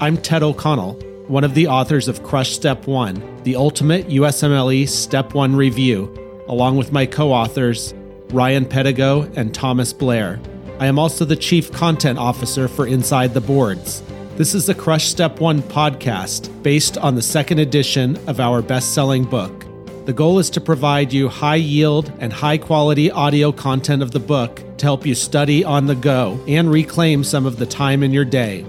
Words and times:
I'm 0.00 0.16
Ted 0.16 0.42
O'Connell, 0.42 0.94
one 1.28 1.44
of 1.44 1.54
the 1.54 1.68
authors 1.68 2.08
of 2.08 2.24
Crush 2.24 2.50
Step 2.52 2.88
1, 2.88 3.42
the 3.44 3.54
ultimate 3.54 4.08
USMLE 4.08 4.88
Step 4.88 5.34
1 5.34 5.54
review, 5.54 6.12
along 6.48 6.76
with 6.76 6.90
my 6.90 7.06
co 7.06 7.32
authors, 7.32 7.94
Ryan 8.30 8.66
Pedigo 8.66 9.32
and 9.36 9.54
Thomas 9.54 9.92
Blair. 9.92 10.40
I 10.80 10.86
am 10.86 10.98
also 10.98 11.24
the 11.24 11.36
Chief 11.36 11.70
Content 11.70 12.18
Officer 12.18 12.66
for 12.66 12.88
Inside 12.88 13.34
the 13.34 13.40
Boards. 13.40 14.02
This 14.36 14.52
is 14.52 14.66
the 14.66 14.74
Crush 14.74 15.06
Step 15.06 15.38
1 15.38 15.62
podcast 15.62 16.50
based 16.64 16.98
on 16.98 17.14
the 17.14 17.22
second 17.22 17.60
edition 17.60 18.18
of 18.26 18.40
our 18.40 18.62
best 18.62 18.94
selling 18.94 19.24
book. 19.24 19.64
The 20.06 20.12
goal 20.12 20.40
is 20.40 20.50
to 20.50 20.60
provide 20.60 21.12
you 21.12 21.28
high 21.28 21.54
yield 21.54 22.12
and 22.18 22.32
high 22.32 22.58
quality 22.58 23.12
audio 23.12 23.52
content 23.52 24.02
of 24.02 24.10
the 24.10 24.20
book 24.20 24.60
to 24.78 24.86
help 24.86 25.06
you 25.06 25.14
study 25.14 25.62
on 25.62 25.86
the 25.86 25.94
go 25.94 26.44
and 26.48 26.68
reclaim 26.68 27.22
some 27.22 27.46
of 27.46 27.58
the 27.58 27.66
time 27.66 28.02
in 28.02 28.10
your 28.10 28.24
day. 28.24 28.66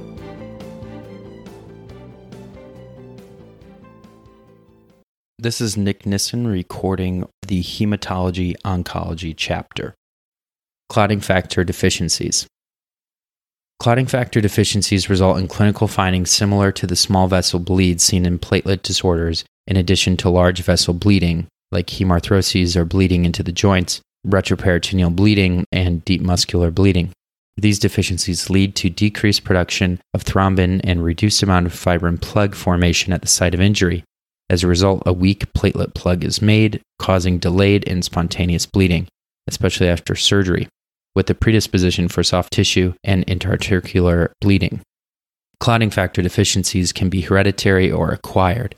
This 5.46 5.62
is 5.62 5.78
Nick 5.78 6.08
Nissen 6.08 6.48
recording 6.48 7.30
the 7.48 7.62
Hematology 7.62 8.56
Oncology 8.66 9.36
chapter. 9.38 9.94
Clotting 10.90 11.20
factor 11.20 11.64
deficiencies. 11.64 12.48
Clotting 13.78 14.08
factor 14.08 14.42
deficiencies 14.42 15.08
result 15.08 15.38
in 15.38 15.48
clinical 15.48 15.88
findings 15.88 16.32
similar 16.32 16.72
to 16.72 16.88
the 16.88 16.96
small 16.96 17.28
vessel 17.28 17.60
bleed 17.60 18.02
seen 18.02 18.26
in 18.26 18.40
platelet 18.40 18.82
disorders, 18.82 19.46
in 19.68 19.78
addition 19.78 20.18
to 20.18 20.32
large 20.32 20.64
vessel 20.64 20.96
bleeding, 20.96 21.46
like 21.72 21.86
hemarthroses 21.92 22.76
or 22.76 22.84
bleeding 22.84 23.24
into 23.24 23.44
the 23.44 23.52
joints, 23.52 24.02
retroperitoneal 24.26 25.16
bleeding, 25.16 25.64
and 25.72 26.04
deep 26.06 26.22
muscular 26.22 26.72
bleeding. 26.72 27.12
These 27.56 27.78
deficiencies 27.78 28.50
lead 28.50 28.76
to 28.78 28.90
decreased 28.90 29.44
production 29.44 30.02
of 30.16 30.26
thrombin 30.26 30.82
and 30.84 31.04
reduced 31.04 31.44
amount 31.44 31.68
of 31.68 31.74
fibrin 31.76 32.18
plug 32.18 32.56
formation 32.56 33.14
at 33.14 33.22
the 33.22 33.28
site 33.28 33.54
of 33.54 33.62
injury, 33.62 34.04
as 34.50 34.64
a 34.64 34.68
result, 34.68 35.04
a 35.06 35.14
weak 35.14 35.52
platelet 35.54 35.94
plug 35.96 36.24
is 36.24 36.42
made, 36.42 36.82
causing 37.00 37.40
delayed 37.40 37.88
and 37.88 38.06
spontaneous 38.06 38.66
bleeding, 38.66 39.08
especially 39.48 39.88
after 39.88 40.16
surgery, 40.16 40.68
with 41.16 41.30
a 41.30 41.36
predisposition 41.36 42.08
for 42.08 42.24
soft 42.24 42.54
tissue 42.54 42.94
and 43.04 43.26
interarticular 43.28 44.32
bleeding. 44.42 44.82
Clotting 45.60 45.90
factor 45.90 46.22
deficiencies 46.22 46.92
can 46.92 47.10
be 47.10 47.22
hereditary 47.22 47.92
or 47.92 48.12
acquired. 48.12 48.76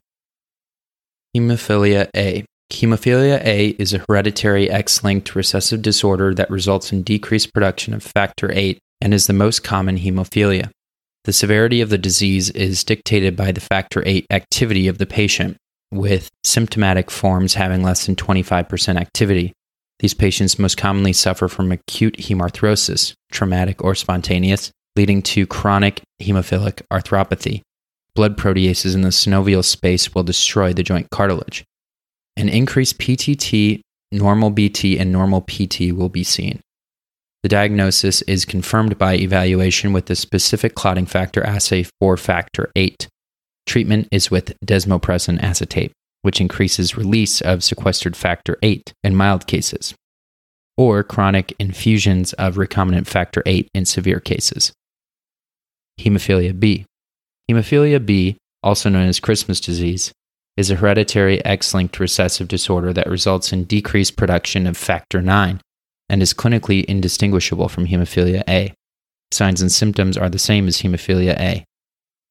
Hemophilia 1.35 2.09
A. 2.15 2.45
Hemophilia 2.71 3.41
A 3.43 3.69
is 3.79 3.93
a 3.93 4.03
hereditary 4.07 4.69
X 4.69 5.03
linked 5.03 5.35
recessive 5.35 5.81
disorder 5.81 6.33
that 6.33 6.49
results 6.49 6.91
in 6.91 7.03
decreased 7.03 7.53
production 7.53 7.93
of 7.93 8.03
factor 8.03 8.47
VIII 8.47 8.77
and 9.01 9.13
is 9.13 9.27
the 9.27 9.33
most 9.33 9.63
common 9.63 9.97
hemophilia. 9.97 10.69
The 11.27 11.33
severity 11.33 11.81
of 11.81 11.89
the 11.89 11.97
disease 11.97 12.49
is 12.51 12.85
dictated 12.85 13.35
by 13.35 13.51
the 13.51 13.59
factor 13.59 14.01
VIII 14.01 14.27
activity 14.31 14.87
of 14.87 14.97
the 14.97 15.05
patient, 15.05 15.57
with 15.91 16.29
symptomatic 16.45 17.11
forms 17.11 17.55
having 17.55 17.83
less 17.83 18.05
than 18.05 18.15
25% 18.15 18.95
activity. 18.95 19.51
These 19.99 20.13
patients 20.13 20.57
most 20.57 20.77
commonly 20.77 21.11
suffer 21.11 21.49
from 21.49 21.69
acute 21.73 22.15
hemarthrosis, 22.15 23.11
traumatic 23.29 23.83
or 23.83 23.93
spontaneous, 23.93 24.71
leading 24.95 25.21
to 25.23 25.45
chronic 25.45 26.01
hemophilic 26.21 26.81
arthropathy. 26.89 27.59
Blood 28.15 28.37
proteases 28.37 28.95
in 28.95 29.01
the 29.01 29.09
synovial 29.09 29.65
space 29.65 30.15
will 30.15 30.23
destroy 30.23 30.71
the 30.71 30.81
joint 30.81 31.09
cartilage. 31.09 31.65
An 32.37 32.47
increased 32.47 32.99
PTT, 32.99 33.81
normal 34.13 34.49
BT, 34.49 34.97
and 34.97 35.11
normal 35.11 35.41
PT 35.41 35.91
will 35.91 36.07
be 36.07 36.23
seen. 36.23 36.61
The 37.43 37.49
diagnosis 37.49 38.21
is 38.23 38.45
confirmed 38.45 38.97
by 38.97 39.15
evaluation 39.15 39.93
with 39.93 40.07
the 40.07 40.15
specific 40.15 40.75
clotting 40.75 41.05
factor 41.05 41.43
assay 41.45 41.85
for 41.99 42.17
factor 42.17 42.71
VIII. 42.75 42.97
Treatment 43.65 44.07
is 44.11 44.31
with 44.31 44.57
desmopressin 44.65 45.41
acetate, 45.41 45.91
which 46.23 46.41
increases 46.41 46.97
release 46.97 47.41
of 47.41 47.63
sequestered 47.63 48.15
factor 48.15 48.57
VIII 48.61 48.83
in 49.03 49.15
mild 49.15 49.45
cases, 49.45 49.93
or 50.77 51.03
chronic 51.03 51.53
infusions 51.59 52.33
of 52.33 52.55
recombinant 52.55 53.07
factor 53.07 53.43
VIII 53.45 53.67
in 53.73 53.85
severe 53.85 54.19
cases. 54.19 54.73
Hemophilia 55.99 56.59
B. 56.59 56.85
Hemophilia 57.49 58.03
B, 58.03 58.37
also 58.63 58.89
known 58.89 59.07
as 59.07 59.19
Christmas 59.19 59.59
disease, 59.59 60.11
is 60.57 60.71
a 60.71 60.75
hereditary 60.75 61.43
X 61.45 61.73
linked 61.73 61.99
recessive 61.99 62.47
disorder 62.47 62.91
that 62.93 63.07
results 63.07 63.53
in 63.53 63.65
decreased 63.65 64.17
production 64.17 64.65
of 64.65 64.75
factor 64.75 65.19
IX 65.19 65.59
and 66.09 66.21
is 66.21 66.33
clinically 66.33 66.85
indistinguishable 66.85 67.69
from 67.69 67.87
hemophilia 67.87 68.43
A. 68.47 68.73
Signs 69.31 69.61
and 69.61 69.71
symptoms 69.71 70.17
are 70.17 70.29
the 70.29 70.39
same 70.39 70.67
as 70.67 70.77
hemophilia 70.77 71.37
A. 71.39 71.65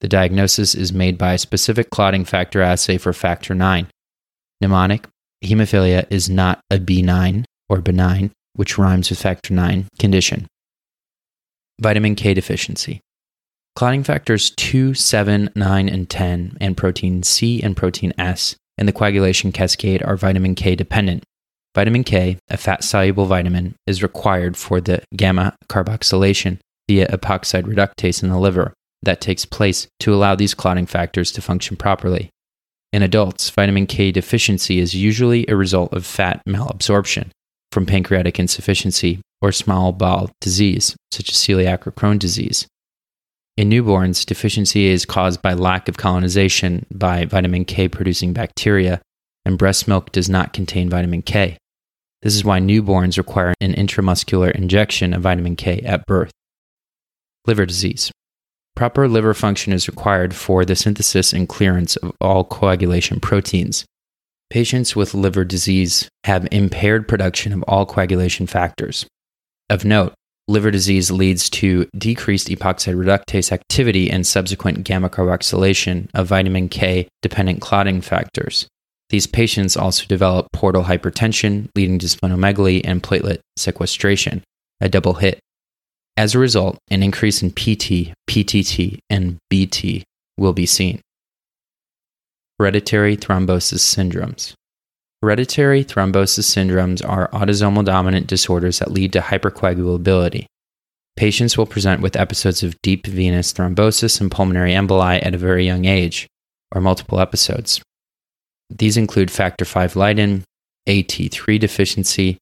The 0.01 0.09
diagnosis 0.09 0.75
is 0.75 0.93
made 0.93 1.19
by 1.19 1.35
a 1.35 1.39
specific 1.39 1.91
clotting 1.91 2.25
factor 2.25 2.63
assay 2.63 2.99
for 2.99 3.13
factor 3.13 3.55
IX. 3.55 3.89
Mnemonic 4.61 5.07
hemophilia 5.45 6.07
is 6.11 6.29
not 6.29 6.61
a 6.71 6.79
benign 6.79 7.45
or 7.69 7.81
benign, 7.81 8.31
which 8.55 8.79
rhymes 8.79 9.11
with 9.11 9.21
factor 9.21 9.55
IX 9.55 9.89
condition. 9.99 10.47
Vitamin 11.81 12.15
K 12.15 12.35
deficiency. 12.35 13.01
Clotting 13.75 14.03
factors 14.03 14.51
2, 14.51 14.95
7, 14.95 15.51
9, 15.55 15.89
and 15.89 16.09
10, 16.09 16.57
and 16.61 16.77
protein 16.77 17.23
C 17.23 17.63
and 17.63 17.77
protein 17.77 18.15
S 18.17 18.57
in 18.79 18.87
the 18.87 18.93
coagulation 18.93 19.53
cascade 19.53 20.03
are 20.03 20.17
vitamin 20.17 20.55
K 20.55 20.75
dependent, 20.75 21.25
Vitamin 21.77 22.05
K, 22.05 22.39
a 22.49 22.57
fat 22.57 22.83
soluble 22.83 23.27
vitamin, 23.27 23.75
is 23.87 24.03
required 24.03 24.57
for 24.57 24.81
the 24.81 25.03
gamma 25.15 25.55
carboxylation 25.69 26.59
via 26.89 27.07
epoxide 27.09 27.65
reductase 27.65 28.23
in 28.23 28.31
the 28.31 28.39
liver 28.39 28.73
that 29.03 29.21
takes 29.21 29.45
place 29.45 29.87
to 30.01 30.15
allow 30.15 30.35
these 30.35 30.55
clotting 30.55 30.87
factors 30.87 31.31
to 31.31 31.43
function 31.43 31.77
properly. 31.77 32.31
In 32.95 33.03
adults, 33.03 33.51
vitamin 33.51 33.87
K 33.87 34.11
deficiency 34.11 34.79
is 34.79 34.95
usually 34.95 35.45
a 35.49 35.55
result 35.55 35.93
of 35.93 36.07
fat 36.07 36.41
malabsorption 36.49 37.29
from 37.71 37.85
pancreatic 37.85 38.41
insufficiency 38.41 39.21
or 39.43 39.53
small 39.53 39.93
bowel 39.93 40.31
disease, 40.41 40.97
such 41.11 41.29
as 41.29 41.37
celiac 41.37 41.87
or 41.87 41.93
Crohn 41.93 42.19
disease. 42.19 42.67
In 43.59 43.69
newborns, 43.69 44.25
deficiency 44.25 44.87
is 44.87 45.05
caused 45.05 45.43
by 45.43 45.53
lack 45.53 45.91
of 45.91 45.99
colonization 45.99 46.87
by 46.91 47.27
vitamin 47.27 47.67
K 47.67 47.87
producing 47.87 48.33
bacteria, 48.33 49.03
and 49.45 49.59
breast 49.59 49.87
milk 49.87 50.11
does 50.11 50.31
not 50.31 50.55
contain 50.55 50.89
vitamin 50.89 51.21
K. 51.21 51.59
This 52.27 52.35
is 52.35 52.45
why 52.45 52.59
newborns 52.59 53.19
require 53.19 53.55
an 53.61 53.73
intramuscular 53.75 54.51
injection 54.51 55.15
of 55.15 55.23
vitamin 55.23 55.55
K 55.55 55.79
at 55.83 56.05
birth. 56.07 56.33
Liver 57.47 57.65
disease. 57.65 58.11
Proper 58.75 59.07
liver 59.07 59.33
function 59.33 59.73
is 59.73 59.87
required 59.87 60.35
for 60.35 60.65
the 60.65 60.75
synthesis 60.75 61.33
and 61.33 61.49
clearance 61.49 61.95
of 61.95 62.11
all 62.21 62.43
coagulation 62.43 63.21
proteins. 63.21 63.85
Patients 64.51 64.97
with 64.97 65.15
liver 65.15 65.45
disease 65.45 66.09
have 66.25 66.49
impaired 66.51 67.07
production 67.07 67.53
of 67.53 67.63
all 67.69 67.87
coagulation 67.87 68.49
factors. 68.49 69.07
Of 69.71 69.85
note, 69.85 70.13
liver 70.49 70.73
disease 70.73 71.13
leads 71.13 71.49
to 71.51 71.89
decreased 71.97 72.49
epoxide 72.49 72.97
reductase 72.97 73.53
activity 73.53 74.11
and 74.11 74.27
subsequent 74.27 74.83
gamma 74.83 75.11
carboxylation 75.11 76.09
of 76.13 76.27
vitamin 76.27 76.71
K 76.71 77.07
dependent 77.23 77.61
clotting 77.61 78.01
factors. 78.01 78.67
These 79.11 79.27
patients 79.27 79.77
also 79.77 80.05
develop 80.07 80.49
portal 80.53 80.85
hypertension, 80.85 81.69
leading 81.77 81.99
to 82.01 82.07
splenomegaly 82.07 82.81
and 82.85 83.03
platelet 83.03 83.39
sequestration, 83.57 84.43
a 84.81 84.89
double 84.89 85.15
hit. 85.15 85.39
As 86.17 86.35
a 86.35 86.39
result, 86.39 86.79
an 86.91 87.03
increase 87.03 87.43
in 87.43 87.51
PT, 87.51 88.15
PTT, 88.29 88.99
and 89.09 89.37
BT 89.51 90.03
will 90.37 90.53
be 90.53 90.67
seen. 90.67 91.01
Hereditary 92.59 93.17
thrombosis 93.17 93.81
syndromes. 93.81 94.55
Hereditary 95.23 95.85
thrombosis 95.85 96.45
syndromes 96.45 97.07
are 97.07 97.29
autosomal 97.31 97.85
dominant 97.85 98.27
disorders 98.27 98.79
that 98.79 98.91
lead 98.91 99.13
to 99.13 99.21
hypercoagulability. 99.21 100.47
Patients 101.17 101.57
will 101.57 101.67
present 101.67 102.01
with 102.03 102.17
episodes 102.17 102.63
of 102.63 102.81
deep 102.83 103.07
venous 103.07 103.53
thrombosis 103.53 104.21
and 104.21 104.31
pulmonary 104.31 104.73
emboli 104.73 105.25
at 105.25 105.35
a 105.35 105.39
very 105.39 105.65
young 105.65 105.85
age, 105.85 106.27
or 106.73 106.81
multiple 106.81 107.21
episodes, 107.21 107.81
these 108.71 108.97
include 108.97 109.31
factor 109.31 109.65
V 109.65 109.99
Leiden, 109.99 110.45
AT3 110.89 111.59
deficiency, 111.59 112.39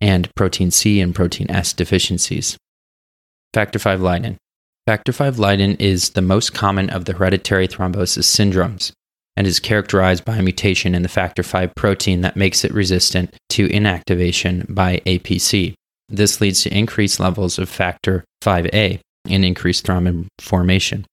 and 0.00 0.28
protein 0.34 0.70
C 0.70 1.00
and 1.00 1.14
protein 1.14 1.50
S 1.50 1.72
deficiencies. 1.72 2.56
Factor 3.54 3.78
V 3.78 3.96
Leiden. 3.96 4.36
Factor 4.86 5.12
V 5.12 5.30
Leiden 5.30 5.76
is 5.76 6.10
the 6.10 6.22
most 6.22 6.52
common 6.54 6.90
of 6.90 7.04
the 7.04 7.12
hereditary 7.12 7.68
thrombosis 7.68 8.24
syndromes 8.24 8.92
and 9.36 9.46
is 9.46 9.60
characterized 9.60 10.24
by 10.24 10.36
a 10.36 10.42
mutation 10.42 10.94
in 10.94 11.02
the 11.02 11.08
factor 11.08 11.42
V 11.42 11.68
protein 11.76 12.20
that 12.22 12.36
makes 12.36 12.64
it 12.64 12.74
resistant 12.74 13.34
to 13.50 13.68
inactivation 13.68 14.72
by 14.74 15.00
APC. 15.06 15.74
This 16.08 16.40
leads 16.40 16.62
to 16.62 16.76
increased 16.76 17.20
levels 17.20 17.58
of 17.58 17.68
factor 17.68 18.24
Va 18.44 18.98
and 19.28 19.44
increased 19.44 19.86
thrombin 19.86 20.26
formation. 20.40 21.06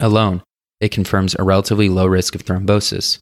Alone, 0.00 0.42
it 0.80 0.90
confirms 0.90 1.34
a 1.34 1.42
relatively 1.42 1.88
low 1.88 2.06
risk 2.06 2.34
of 2.34 2.44
thrombosis, 2.44 3.18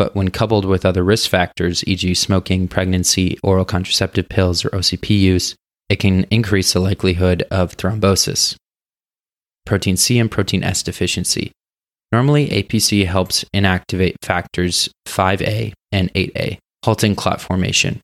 but 0.00 0.16
when 0.16 0.30
coupled 0.30 0.64
with 0.64 0.86
other 0.86 1.04
risk 1.04 1.28
factors, 1.28 1.84
e.g., 1.86 2.14
smoking, 2.14 2.66
pregnancy, 2.66 3.38
oral 3.42 3.66
contraceptive 3.66 4.30
pills, 4.30 4.64
or 4.64 4.70
OCP 4.70 5.10
use, 5.10 5.54
it 5.90 5.96
can 5.96 6.24
increase 6.30 6.72
the 6.72 6.80
likelihood 6.80 7.42
of 7.50 7.76
thrombosis. 7.76 8.56
protein 9.66 9.98
C 9.98 10.18
and 10.18 10.30
protein 10.30 10.64
S 10.64 10.82
deficiency. 10.82 11.52
Normally, 12.10 12.48
APC 12.48 13.04
helps 13.04 13.44
inactivate 13.54 14.14
factors 14.22 14.88
5A 15.06 15.74
and 15.92 16.10
8A, 16.14 16.56
halting 16.82 17.14
clot 17.14 17.42
formation. 17.42 18.00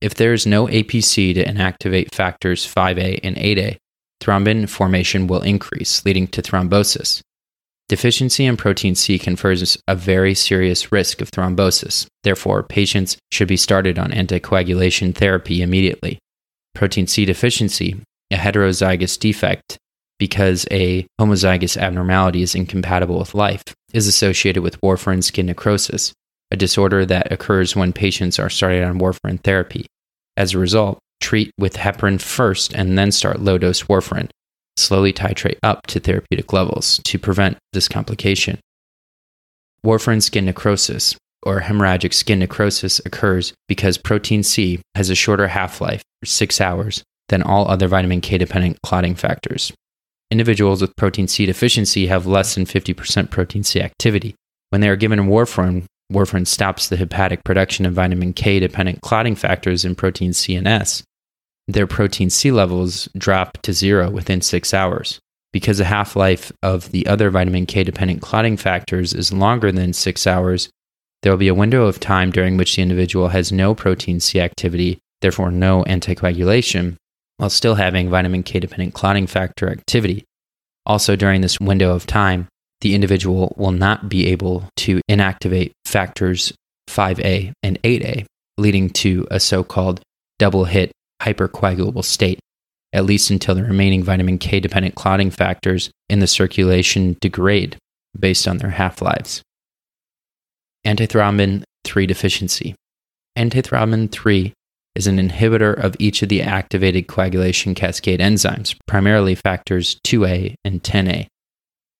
If 0.00 0.14
there 0.14 0.32
is 0.32 0.46
no 0.46 0.66
APC 0.66 1.34
to 1.34 1.44
inactivate 1.44 2.14
factors 2.14 2.66
5A 2.66 3.20
and 3.22 3.36
8A, 3.36 3.76
thrombin 4.22 4.66
formation 4.66 5.26
will 5.26 5.42
increase, 5.42 6.02
leading 6.06 6.26
to 6.28 6.40
thrombosis. 6.40 7.20
Deficiency 7.88 8.44
in 8.44 8.58
protein 8.58 8.94
C 8.94 9.18
confers 9.18 9.78
a 9.88 9.94
very 9.94 10.34
serious 10.34 10.92
risk 10.92 11.22
of 11.22 11.30
thrombosis. 11.30 12.06
Therefore, 12.22 12.62
patients 12.62 13.16
should 13.32 13.48
be 13.48 13.56
started 13.56 13.98
on 13.98 14.10
anticoagulation 14.10 15.14
therapy 15.14 15.62
immediately. 15.62 16.18
Protein 16.74 17.06
C 17.06 17.24
deficiency, 17.24 17.96
a 18.30 18.36
heterozygous 18.36 19.18
defect 19.18 19.78
because 20.18 20.66
a 20.70 21.06
homozygous 21.18 21.78
abnormality 21.78 22.42
is 22.42 22.54
incompatible 22.54 23.18
with 23.18 23.34
life, 23.34 23.62
is 23.92 24.06
associated 24.06 24.62
with 24.62 24.80
warfarin 24.82 25.22
skin 25.22 25.46
necrosis, 25.46 26.12
a 26.50 26.56
disorder 26.56 27.06
that 27.06 27.32
occurs 27.32 27.74
when 27.74 27.92
patients 27.92 28.38
are 28.38 28.50
started 28.50 28.84
on 28.84 28.98
warfarin 28.98 29.42
therapy. 29.42 29.86
As 30.36 30.52
a 30.52 30.58
result, 30.58 30.98
treat 31.20 31.52
with 31.56 31.74
heparin 31.74 32.20
first 32.20 32.74
and 32.74 32.98
then 32.98 33.12
start 33.12 33.40
low 33.40 33.56
dose 33.58 33.84
warfarin 33.84 34.28
slowly 34.78 35.12
titrate 35.12 35.58
up 35.62 35.86
to 35.88 36.00
therapeutic 36.00 36.52
levels 36.52 37.00
to 37.04 37.18
prevent 37.18 37.58
this 37.72 37.88
complication. 37.88 38.58
Warfarin 39.84 40.22
skin 40.22 40.44
necrosis, 40.46 41.16
or 41.42 41.60
hemorrhagic 41.60 42.12
skin 42.12 42.40
necrosis, 42.40 43.00
occurs 43.04 43.52
because 43.68 43.98
protein 43.98 44.42
C 44.42 44.80
has 44.94 45.10
a 45.10 45.14
shorter 45.14 45.48
half 45.48 45.80
life, 45.80 46.02
six 46.24 46.60
hours, 46.60 47.02
than 47.28 47.42
all 47.42 47.68
other 47.68 47.88
vitamin 47.88 48.20
K 48.20 48.38
dependent 48.38 48.78
clotting 48.82 49.14
factors. 49.14 49.72
Individuals 50.30 50.82
with 50.82 50.96
protein 50.96 51.28
C 51.28 51.46
deficiency 51.46 52.06
have 52.08 52.26
less 52.26 52.54
than 52.54 52.66
50% 52.66 53.30
protein 53.30 53.62
C 53.62 53.80
activity. 53.80 54.34
When 54.70 54.80
they 54.80 54.88
are 54.88 54.96
given 54.96 55.20
warfarin, 55.20 55.84
warfarin 56.12 56.46
stops 56.46 56.88
the 56.88 56.96
hepatic 56.96 57.44
production 57.44 57.86
of 57.86 57.94
vitamin 57.94 58.32
K 58.32 58.58
dependent 58.60 59.00
clotting 59.00 59.36
factors 59.36 59.84
in 59.84 59.94
protein 59.94 60.32
C 60.32 60.54
and 60.54 60.66
S, 60.66 61.02
their 61.68 61.86
protein 61.86 62.30
C 62.30 62.50
levels 62.50 63.08
drop 63.16 63.58
to 63.62 63.72
zero 63.72 64.10
within 64.10 64.40
six 64.40 64.72
hours. 64.72 65.20
Because 65.52 65.78
the 65.78 65.84
half 65.84 66.16
life 66.16 66.50
of 66.62 66.90
the 66.90 67.06
other 67.06 67.30
vitamin 67.30 67.66
K 67.66 67.84
dependent 67.84 68.22
clotting 68.22 68.56
factors 68.56 69.14
is 69.14 69.32
longer 69.32 69.70
than 69.70 69.92
six 69.92 70.26
hours, 70.26 70.68
there 71.22 71.32
will 71.32 71.38
be 71.38 71.48
a 71.48 71.54
window 71.54 71.86
of 71.86 72.00
time 72.00 72.30
during 72.30 72.56
which 72.56 72.76
the 72.76 72.82
individual 72.82 73.28
has 73.28 73.52
no 73.52 73.74
protein 73.74 74.20
C 74.20 74.40
activity, 74.40 74.98
therefore 75.20 75.50
no 75.50 75.84
anticoagulation, 75.84 76.96
while 77.36 77.50
still 77.50 77.74
having 77.74 78.10
vitamin 78.10 78.42
K 78.42 78.60
dependent 78.60 78.94
clotting 78.94 79.26
factor 79.26 79.68
activity. 79.68 80.24
Also, 80.86 81.16
during 81.16 81.42
this 81.42 81.60
window 81.60 81.94
of 81.94 82.06
time, 82.06 82.48
the 82.80 82.94
individual 82.94 83.54
will 83.58 83.72
not 83.72 84.08
be 84.08 84.26
able 84.26 84.64
to 84.76 85.00
inactivate 85.10 85.72
factors 85.84 86.52
5A 86.88 87.52
and 87.62 87.82
8A, 87.82 88.24
leading 88.56 88.88
to 88.90 89.26
a 89.30 89.40
so 89.40 89.64
called 89.64 90.00
double 90.38 90.64
hit 90.64 90.92
hypercoagulable 91.22 92.04
state, 92.04 92.40
at 92.92 93.04
least 93.04 93.30
until 93.30 93.54
the 93.54 93.64
remaining 93.64 94.02
vitamin 94.02 94.38
K 94.38 94.60
dependent 94.60 94.94
clotting 94.94 95.30
factors 95.30 95.90
in 96.08 96.20
the 96.20 96.26
circulation 96.26 97.16
degrade 97.20 97.76
based 98.18 98.48
on 98.48 98.58
their 98.58 98.70
half 98.70 99.02
lives. 99.02 99.42
Antithrombin 100.86 101.62
3 101.84 102.06
deficiency. 102.06 102.74
Antithrombin 103.36 104.10
3 104.10 104.52
is 104.94 105.06
an 105.06 105.18
inhibitor 105.18 105.78
of 105.78 105.94
each 105.98 106.22
of 106.22 106.28
the 106.28 106.42
activated 106.42 107.06
coagulation 107.06 107.74
cascade 107.74 108.20
enzymes, 108.20 108.76
primarily 108.86 109.34
factors 109.34 109.98
2A 110.06 110.54
and 110.64 110.82
10A. 110.82 111.26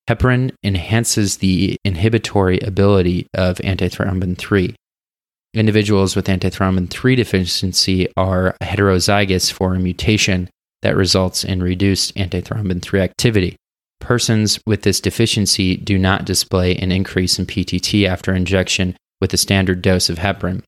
Heparin 0.09 0.53
enhances 0.65 1.37
the 1.37 1.77
inhibitory 1.85 2.59
ability 2.61 3.27
of 3.35 3.59
antithrombin 3.59 4.37
3, 4.37 4.75
Individuals 5.55 6.15
with 6.15 6.27
antithrombin 6.27 6.91
3 6.91 7.17
deficiency 7.17 8.07
are 8.17 8.55
heterozygous 8.63 9.51
for 9.51 9.75
a 9.75 9.79
mutation 9.79 10.51
that 10.83 10.97
results 10.97 11.43
in 11.43 11.63
reduced 11.63 12.15
antithrombin 12.17 12.83
3 12.83 13.01
activity. 13.01 13.57
Persons 13.99 14.61
with 14.67 14.83
this 14.83 15.01
deficiency 15.01 15.77
do 15.77 15.99
not 15.99 16.27
display 16.27 16.77
an 16.77 16.93
increase 16.93 17.39
in 17.39 17.47
PTT 17.47 18.07
after 18.07 18.35
injection 18.35 18.95
with 19.21 19.33
a 19.33 19.39
standard 19.39 19.81
dose 19.81 20.11
of 20.11 20.19
heparin. 20.19 20.63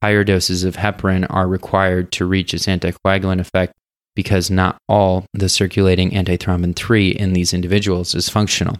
Higher 0.00 0.24
doses 0.24 0.64
of 0.64 0.76
heparin 0.76 1.26
are 1.28 1.48
required 1.48 2.12
to 2.12 2.24
reach 2.24 2.54
its 2.54 2.66
anticoagulant 2.66 3.40
effect 3.40 3.74
because 4.14 4.50
not 4.50 4.78
all 4.88 5.26
the 5.34 5.48
circulating 5.48 6.10
antithrombin 6.12 6.74
3 6.74 7.10
in 7.10 7.32
these 7.32 7.52
individuals 7.52 8.14
is 8.14 8.28
functional. 8.28 8.78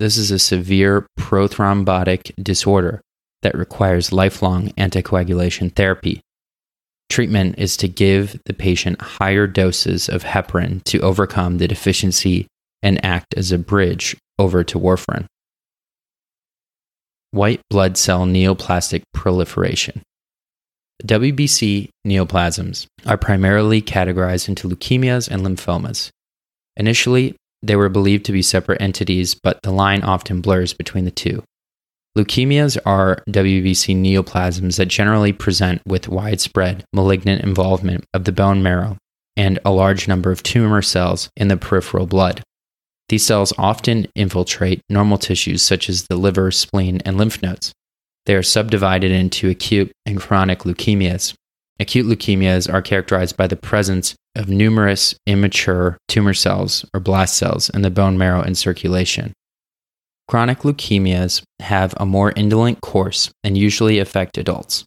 This 0.00 0.16
is 0.16 0.30
a 0.30 0.38
severe 0.38 1.06
prothrombotic 1.18 2.32
disorder 2.42 3.02
that 3.42 3.56
requires 3.56 4.12
lifelong 4.12 4.68
anticoagulation 4.70 5.74
therapy. 5.74 6.20
Treatment 7.08 7.56
is 7.58 7.76
to 7.78 7.88
give 7.88 8.40
the 8.44 8.52
patient 8.52 9.00
higher 9.00 9.46
doses 9.46 10.08
of 10.08 10.22
heparin 10.22 10.82
to 10.84 11.00
overcome 11.00 11.58
the 11.58 11.66
deficiency 11.66 12.46
and 12.82 13.04
act 13.04 13.34
as 13.36 13.50
a 13.50 13.58
bridge 13.58 14.16
over 14.38 14.62
to 14.64 14.78
warfarin. 14.78 15.26
White 17.32 17.60
blood 17.68 17.96
cell 17.96 18.26
neoplastic 18.26 19.02
proliferation. 19.12 20.02
WBC 21.04 21.88
neoplasms 22.06 22.86
are 23.06 23.16
primarily 23.16 23.80
categorized 23.80 24.48
into 24.48 24.68
leukemias 24.68 25.28
and 25.28 25.42
lymphomas. 25.42 26.10
Initially, 26.76 27.36
they 27.62 27.76
were 27.76 27.88
believed 27.88 28.24
to 28.26 28.32
be 28.32 28.42
separate 28.42 28.80
entities, 28.80 29.34
but 29.34 29.60
the 29.62 29.70
line 29.70 30.02
often 30.02 30.40
blurs 30.40 30.72
between 30.72 31.04
the 31.04 31.10
two. 31.10 31.42
Leukemias 32.18 32.76
are 32.84 33.22
WBC 33.28 33.94
neoplasms 33.94 34.76
that 34.76 34.86
generally 34.86 35.32
present 35.32 35.80
with 35.86 36.08
widespread 36.08 36.84
malignant 36.92 37.42
involvement 37.42 38.04
of 38.12 38.24
the 38.24 38.32
bone 38.32 38.62
marrow 38.62 38.96
and 39.36 39.60
a 39.64 39.70
large 39.70 40.08
number 40.08 40.32
of 40.32 40.42
tumor 40.42 40.82
cells 40.82 41.30
in 41.36 41.46
the 41.46 41.56
peripheral 41.56 42.06
blood. 42.06 42.42
These 43.10 43.24
cells 43.24 43.52
often 43.56 44.08
infiltrate 44.16 44.80
normal 44.88 45.18
tissues 45.18 45.62
such 45.62 45.88
as 45.88 46.06
the 46.06 46.16
liver, 46.16 46.50
spleen, 46.50 46.98
and 47.04 47.16
lymph 47.16 47.42
nodes. 47.42 47.72
They 48.26 48.34
are 48.34 48.42
subdivided 48.42 49.12
into 49.12 49.48
acute 49.48 49.92
and 50.04 50.20
chronic 50.20 50.60
leukemias. 50.60 51.34
Acute 51.78 52.06
leukemias 52.06 52.72
are 52.72 52.82
characterized 52.82 53.36
by 53.36 53.46
the 53.46 53.56
presence 53.56 54.16
of 54.34 54.48
numerous 54.48 55.14
immature 55.26 55.96
tumor 56.08 56.34
cells 56.34 56.84
or 56.92 57.00
blast 57.00 57.36
cells 57.36 57.70
in 57.70 57.82
the 57.82 57.90
bone 57.90 58.18
marrow 58.18 58.42
and 58.42 58.58
circulation. 58.58 59.32
Chronic 60.30 60.60
leukemias 60.60 61.42
have 61.58 61.92
a 61.96 62.06
more 62.06 62.32
indolent 62.36 62.80
course 62.82 63.32
and 63.42 63.58
usually 63.58 63.98
affect 63.98 64.38
adults. 64.38 64.84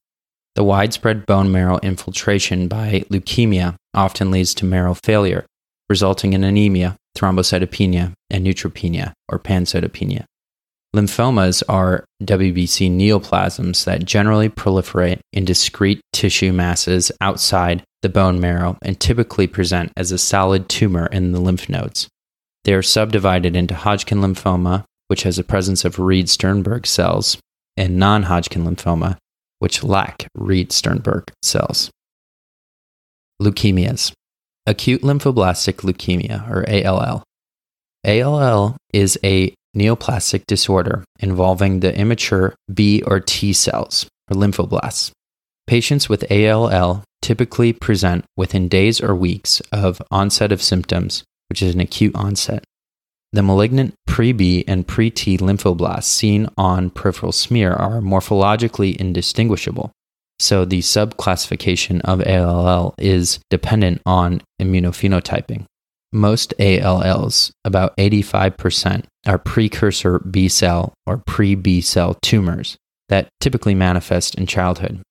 The 0.55 0.63
widespread 0.63 1.25
bone 1.25 1.51
marrow 1.51 1.79
infiltration 1.83 2.69
by 2.69 3.03
leukemia 3.09 3.75
often 3.93 4.31
leads 4.31 4.53
to 4.53 4.65
marrow 4.65 4.93
failure, 5.03 5.45
resulting 5.89 6.31
in 6.31 6.45
anemia, 6.45 6.95
thrombocytopenia, 7.17 8.13
and 8.29 8.47
neutropenia 8.47 9.11
or 9.27 9.37
pancytopenia. 9.37 10.23
Lymphomas 10.95 11.61
are 11.67 12.05
WBC 12.23 12.89
neoplasms 12.89 13.83
that 13.83 14.05
generally 14.05 14.47
proliferate 14.47 15.19
in 15.33 15.43
discrete 15.43 15.99
tissue 16.13 16.53
masses 16.53 17.11
outside 17.19 17.83
the 18.01 18.07
bone 18.07 18.39
marrow 18.39 18.77
and 18.81 18.97
typically 18.97 19.47
present 19.47 19.91
as 19.97 20.13
a 20.13 20.17
solid 20.17 20.69
tumor 20.69 21.07
in 21.07 21.33
the 21.33 21.41
lymph 21.41 21.67
nodes. 21.67 22.07
They 22.63 22.73
are 22.73 22.81
subdivided 22.81 23.57
into 23.57 23.75
Hodgkin 23.75 24.19
lymphoma, 24.19 24.85
which 25.07 25.23
has 25.23 25.37
a 25.37 25.43
presence 25.43 25.85
of 25.85 25.99
Reed 25.99 26.29
Sternberg 26.29 26.87
cells, 26.87 27.37
and 27.77 27.97
non 27.97 28.23
Hodgkin 28.23 28.63
lymphoma, 28.63 29.17
which 29.59 29.83
lack 29.83 30.27
Reed 30.35 30.71
Sternberg 30.71 31.31
cells. 31.41 31.89
Leukemias. 33.41 34.11
Acute 34.65 35.01
lymphoblastic 35.01 35.81
leukemia, 35.81 36.49
or 36.49 36.65
ALL. 36.69 37.23
ALL 38.05 38.77
is 38.93 39.17
a 39.23 39.53
neoplastic 39.75 40.45
disorder 40.47 41.03
involving 41.19 41.79
the 41.79 41.97
immature 41.97 42.53
B 42.73 43.01
or 43.05 43.19
T 43.19 43.53
cells, 43.53 44.07
or 44.29 44.35
lymphoblasts. 44.35 45.11
Patients 45.67 46.09
with 46.09 46.29
ALL 46.31 47.03
typically 47.21 47.73
present 47.73 48.25
within 48.35 48.67
days 48.67 49.01
or 49.01 49.15
weeks 49.15 49.61
of 49.71 50.01
onset 50.11 50.51
of 50.51 50.61
symptoms, 50.61 51.23
which 51.49 51.63
is 51.63 51.73
an 51.73 51.79
acute 51.79 52.15
onset. 52.15 52.63
The 53.33 53.41
malignant 53.41 53.95
pre-B 54.05 54.63
and 54.67 54.87
pre-T 54.87 55.39
lymphoblasts 55.39 56.03
seen 56.03 56.47
on 56.55 56.91
peripheral 56.91 57.31
smear 57.31 57.73
are 57.73 57.99
morphologically 57.99 58.95
indistinguishable. 58.95 59.91
So 60.39 60.65
the 60.65 60.79
subclassification 60.79 62.01
of 62.01 62.21
ALL 62.27 62.93
is 62.99 63.39
dependent 63.49 64.03
on 64.05 64.41
immunophenotyping. 64.61 65.65
Most 66.11 66.53
ALLs, 66.59 67.51
about 67.65 67.97
85%, 67.97 69.05
are 69.25 69.39
precursor 69.39 70.19
B 70.19 70.47
cell 70.47 70.93
or 71.07 71.17
pre 71.17 71.55
B 71.55 71.81
cell 71.81 72.15
tumors 72.21 72.77
that 73.09 73.29
typically 73.39 73.73
manifest 73.73 74.35
in 74.35 74.45
childhood 74.45 75.01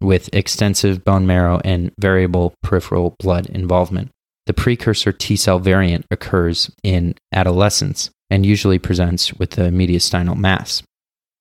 with 0.00 0.30
extensive 0.32 1.04
bone 1.04 1.26
marrow 1.26 1.60
and 1.64 1.90
variable 1.98 2.54
peripheral 2.62 3.16
blood 3.18 3.46
involvement. 3.46 4.10
The 4.46 4.54
precursor 4.54 5.12
T 5.12 5.36
cell 5.36 5.58
variant 5.58 6.06
occurs 6.10 6.70
in 6.82 7.14
adolescence 7.32 8.10
and 8.28 8.44
usually 8.44 8.78
presents 8.78 9.32
with 9.34 9.56
a 9.58 9.70
mediastinal 9.70 10.36
mass. 10.36 10.82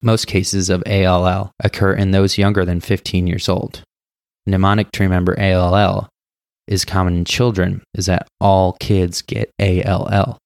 Most 0.02 0.28
cases 0.28 0.70
of 0.70 0.84
ALL 0.86 1.52
occur 1.64 1.94
in 1.94 2.12
those 2.12 2.38
younger 2.38 2.66
than 2.66 2.80
15 2.80 3.28
years 3.28 3.48
old. 3.48 3.84
Mnemonic 4.46 4.92
to 4.92 5.04
remember 5.04 5.40
ALL 5.40 6.10
is 6.68 6.86
common 6.86 7.16
in 7.16 7.26
children 7.26 7.84
is 7.94 8.06
that 8.08 8.28
all 8.40 8.78
kids 8.80 9.22
get 9.22 9.52
ALL. 9.60 10.38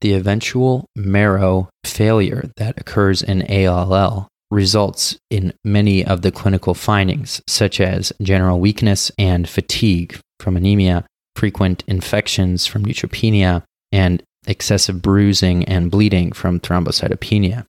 The 0.00 0.14
eventual 0.14 0.86
marrow 0.94 1.68
failure 1.84 2.50
that 2.56 2.78
occurs 2.80 3.22
in 3.22 3.42
ALL 3.50 4.28
results 4.50 5.16
in 5.30 5.52
many 5.64 6.04
of 6.04 6.22
the 6.22 6.30
clinical 6.30 6.74
findings, 6.74 7.42
such 7.46 7.80
as 7.80 8.12
general 8.22 8.60
weakness 8.60 9.10
and 9.18 9.48
fatigue 9.48 10.18
from 10.40 10.56
anemia, 10.56 11.04
frequent 11.38 11.84
infections 11.86 12.66
from 12.66 12.84
neutropenia, 12.84 13.62
and 13.92 14.20
excessive 14.48 15.00
bruising 15.00 15.64
and 15.66 15.88
bleeding 15.88 16.32
from 16.32 16.58
thrombocytopenia. 16.58 17.64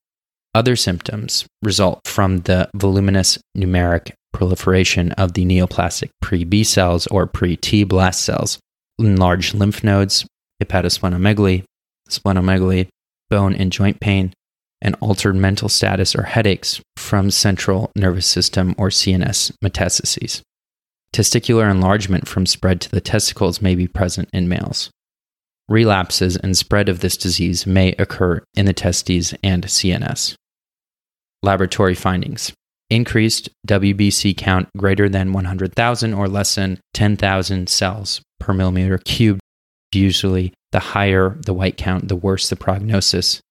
Other 0.56 0.76
symptoms 0.76 1.46
result 1.62 2.00
from 2.06 2.40
the 2.40 2.68
voluminous 2.76 3.38
numeric 3.56 4.12
proliferation 4.34 5.12
of 5.14 5.34
the 5.34 5.46
neoplastic 5.46 6.10
pre 6.20 6.44
B 6.44 6.64
cells 6.64 7.06
or 7.08 7.28
pre 7.28 7.56
T 7.58 7.84
blast 7.84 8.24
cells, 8.24 8.58
enlarged 8.98 9.54
lymph 9.54 9.84
nodes, 9.84 10.26
hepatosplenomegaly, 10.64 11.64
splenomegaly, 12.10 12.88
bone 13.30 13.54
and 13.54 13.72
joint 13.72 14.00
pain, 14.00 14.34
and 14.82 14.96
altered 15.00 15.36
mental 15.36 15.70
status 15.70 16.16
or 16.16 16.24
headaches 16.24 16.82
from 16.98 17.30
central 17.30 17.92
nervous 17.96 18.26
system 18.26 18.74
or 18.80 18.90
CNS 18.90 19.52
metastases. 19.64 20.42
Testicular 21.13 21.70
enlargement 21.70 22.28
from 22.28 22.46
spread 22.46 22.82
to 22.82 22.92
the 22.92 23.01
testicles 23.01 23.62
may 23.62 23.75
be 23.75 23.88
present 23.88 24.30
in 24.32 24.48
males. 24.48 24.89
Relapses 25.68 26.36
and 26.38 26.58
spread 26.58 26.89
of 26.89 27.00
this 27.00 27.18
disease 27.18 27.68
may 27.68 27.94
occur 27.94 28.42
in 28.56 28.66
the 28.66 28.74
testes 28.74 29.34
and 29.44 29.66
CNS. 29.66 30.36
Laboratory 31.44 31.96
findings 31.96 32.54
increased 32.89 33.50
WBC 33.68 34.36
count 34.36 34.68
greater 34.78 35.08
than 35.08 35.32
100,000 35.32 36.13
or 36.13 36.28
less 36.28 36.56
than 36.56 36.80
10,000 36.94 37.70
cells 37.70 38.22
per 38.39 38.54
millimeter 38.54 38.98
cubed. 38.98 39.39
Usually, 39.94 40.54
the 40.72 40.80
higher 40.80 41.38
the 41.46 41.54
white 41.54 41.78
count, 41.78 42.08
the 42.08 42.16
worse 42.16 42.50
the 42.50 42.56
prognosis. 42.56 43.42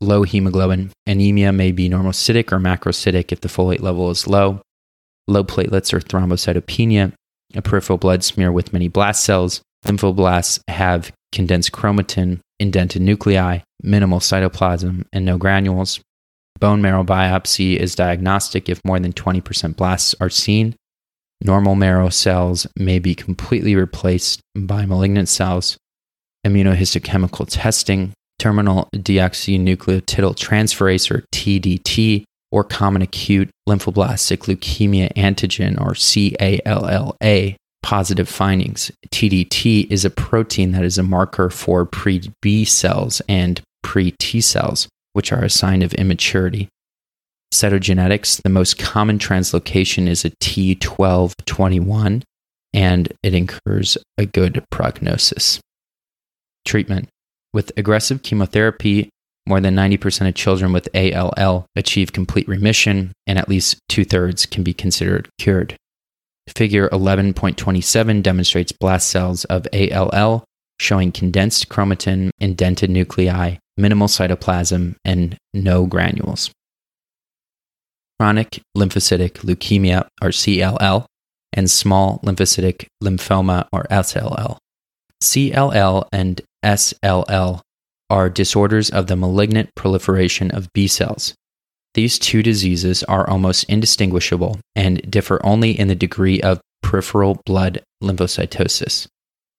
Low 0.00 0.22
hemoglobin. 0.22 0.92
Anemia 1.06 1.52
may 1.52 1.72
be 1.72 1.88
normocytic 1.88 2.52
or 2.52 2.58
macrocytic 2.58 3.32
if 3.32 3.40
the 3.40 3.48
folate 3.48 3.80
level 3.80 4.10
is 4.10 4.26
low. 4.26 4.60
Low 5.26 5.44
platelets 5.44 5.92
or 5.92 6.00
thrombocytopenia. 6.00 7.12
A 7.54 7.62
peripheral 7.62 7.98
blood 7.98 8.24
smear 8.24 8.52
with 8.52 8.72
many 8.72 8.88
blast 8.88 9.24
cells. 9.24 9.62
Lymphoblasts 9.84 10.60
have 10.68 11.12
condensed 11.32 11.72
chromatin, 11.72 12.40
indented 12.58 13.02
nuclei, 13.02 13.60
minimal 13.82 14.20
cytoplasm, 14.20 15.04
and 15.12 15.24
no 15.24 15.36
granules. 15.38 16.00
Bone 16.60 16.80
marrow 16.80 17.04
biopsy 17.04 17.76
is 17.76 17.94
diagnostic 17.94 18.68
if 18.68 18.80
more 18.84 19.00
than 19.00 19.12
20% 19.12 19.76
blasts 19.76 20.14
are 20.20 20.30
seen. 20.30 20.74
Normal 21.42 21.74
marrow 21.74 22.08
cells 22.08 22.66
may 22.78 22.98
be 22.98 23.14
completely 23.14 23.76
replaced 23.76 24.40
by 24.56 24.86
malignant 24.86 25.28
cells. 25.28 25.76
Immunohistochemical 26.46 27.46
testing, 27.48 28.12
terminal 28.38 28.88
deoxynucleotide 28.94 30.36
transferase 30.36 31.10
or 31.10 31.24
TDT, 31.32 32.24
or 32.54 32.62
common 32.62 33.02
acute 33.02 33.50
lymphoblastic 33.68 34.46
leukemia 34.46 35.12
antigen 35.14 35.78
or 35.80 35.94
CALLA 35.94 37.56
positive 37.82 38.28
findings. 38.28 38.92
TDT 39.10 39.90
is 39.90 40.04
a 40.04 40.10
protein 40.10 40.70
that 40.70 40.84
is 40.84 40.96
a 40.96 41.02
marker 41.02 41.50
for 41.50 41.84
pre 41.84 42.30
B 42.40 42.64
cells 42.64 43.20
and 43.28 43.60
pre 43.82 44.12
T 44.12 44.40
cells 44.40 44.88
which 45.14 45.32
are 45.32 45.44
a 45.44 45.50
sign 45.50 45.82
of 45.82 45.92
immaturity. 45.94 46.68
Cytogenetics, 47.52 48.40
the 48.42 48.50
most 48.50 48.78
common 48.78 49.18
translocation 49.18 50.08
is 50.08 50.24
a 50.24 50.30
T1221, 50.30 52.22
and 52.72 53.12
it 53.22 53.34
incurs 53.34 53.96
a 54.18 54.26
good 54.26 54.64
prognosis. 54.70 55.60
Treatment 56.64 57.08
With 57.52 57.72
aggressive 57.76 58.22
chemotherapy, 58.22 59.08
more 59.46 59.60
than 59.60 59.74
90% 59.74 60.28
of 60.28 60.34
children 60.34 60.72
with 60.72 60.88
ALL 60.94 61.66
achieve 61.76 62.12
complete 62.12 62.48
remission, 62.48 63.12
and 63.26 63.38
at 63.38 63.48
least 63.48 63.78
two 63.88 64.04
thirds 64.04 64.46
can 64.46 64.62
be 64.62 64.72
considered 64.72 65.28
cured. 65.38 65.76
Figure 66.48 66.88
11.27 66.90 68.22
demonstrates 68.22 68.72
blast 68.72 69.08
cells 69.08 69.44
of 69.46 69.66
ALL 69.72 70.44
showing 70.80 71.12
condensed 71.12 71.68
chromatin, 71.68 72.30
indented 72.40 72.90
nuclei, 72.90 73.56
minimal 73.76 74.08
cytoplasm, 74.08 74.96
and 75.04 75.36
no 75.52 75.86
granules. 75.86 76.50
Chronic 78.18 78.60
lymphocytic 78.76 79.38
leukemia, 79.40 80.06
or 80.22 80.28
CLL, 80.28 81.06
and 81.52 81.70
small 81.70 82.20
lymphocytic 82.24 82.86
lymphoma, 83.02 83.66
or 83.72 83.84
SLL. 83.90 84.58
CLL 85.22 86.08
and 86.12 86.40
SLL 86.64 87.60
are 88.10 88.28
disorders 88.30 88.90
of 88.90 89.06
the 89.06 89.16
malignant 89.16 89.74
proliferation 89.74 90.50
of 90.50 90.72
B 90.72 90.86
cells. 90.86 91.34
These 91.94 92.18
two 92.18 92.42
diseases 92.42 93.02
are 93.04 93.28
almost 93.28 93.64
indistinguishable 93.64 94.58
and 94.74 95.08
differ 95.10 95.40
only 95.44 95.78
in 95.78 95.88
the 95.88 95.94
degree 95.94 96.40
of 96.40 96.60
peripheral 96.82 97.40
blood 97.46 97.82
lymphocytosis. 98.02 99.06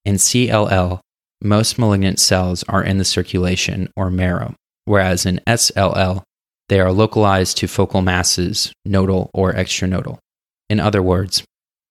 In 0.03 0.15
CLL, 0.15 0.99
most 1.41 1.79
malignant 1.79 2.19
cells 2.19 2.63
are 2.63 2.83
in 2.83 2.97
the 2.97 3.05
circulation 3.05 3.89
or 3.95 4.09
marrow, 4.09 4.55
whereas 4.85 5.25
in 5.25 5.41
SLL, 5.47 6.23
they 6.69 6.79
are 6.79 6.91
localized 6.91 7.57
to 7.57 7.67
focal 7.67 8.01
masses, 8.01 8.73
nodal 8.85 9.29
or 9.33 9.53
extranodal. 9.53 10.17
In 10.69 10.79
other 10.79 11.01
words, 11.01 11.43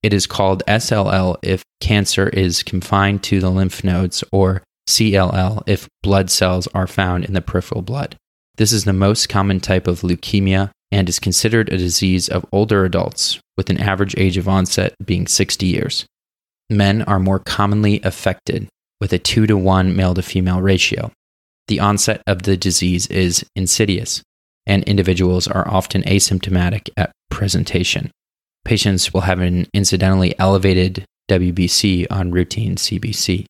it 0.02 0.12
is 0.12 0.26
called 0.26 0.62
SLL 0.66 1.37
if 1.42 1.62
cancer 1.80 2.28
is 2.28 2.62
confined 2.62 3.23
to 3.25 3.40
the 3.40 3.50
lymph 3.50 3.84
nodes, 3.84 4.23
or 4.32 4.62
CLL 4.88 5.62
if 5.66 5.88
blood 6.02 6.30
cells 6.30 6.66
are 6.74 6.86
found 6.86 7.24
in 7.24 7.32
the 7.32 7.40
peripheral 7.40 7.82
blood. 7.82 8.16
This 8.56 8.72
is 8.72 8.84
the 8.84 8.92
most 8.92 9.28
common 9.28 9.60
type 9.60 9.86
of 9.86 10.02
leukemia 10.02 10.70
and 10.92 11.08
is 11.08 11.18
considered 11.18 11.68
a 11.68 11.78
disease 11.78 12.28
of 12.28 12.46
older 12.52 12.84
adults, 12.84 13.40
with 13.56 13.68
an 13.68 13.80
average 13.80 14.14
age 14.16 14.36
of 14.36 14.48
onset 14.48 14.94
being 15.04 15.26
60 15.26 15.66
years. 15.66 16.06
Men 16.70 17.02
are 17.02 17.18
more 17.18 17.40
commonly 17.40 18.00
affected 18.02 18.68
with 19.00 19.12
a 19.12 19.18
2 19.18 19.46
to 19.48 19.56
1 19.56 19.96
male 19.96 20.14
to 20.14 20.22
female 20.22 20.62
ratio. 20.62 21.10
The 21.66 21.80
onset 21.80 22.22
of 22.26 22.42
the 22.42 22.56
disease 22.56 23.06
is 23.08 23.44
insidious, 23.56 24.22
and 24.66 24.84
individuals 24.84 25.48
are 25.48 25.66
often 25.68 26.02
asymptomatic 26.02 26.90
at 26.96 27.10
presentation. 27.30 28.10
Patients 28.64 29.12
will 29.12 29.22
have 29.22 29.40
an 29.40 29.66
incidentally 29.74 30.38
elevated 30.38 31.04
WBC 31.30 32.06
on 32.10 32.30
routine 32.30 32.76
CBC. 32.76 33.46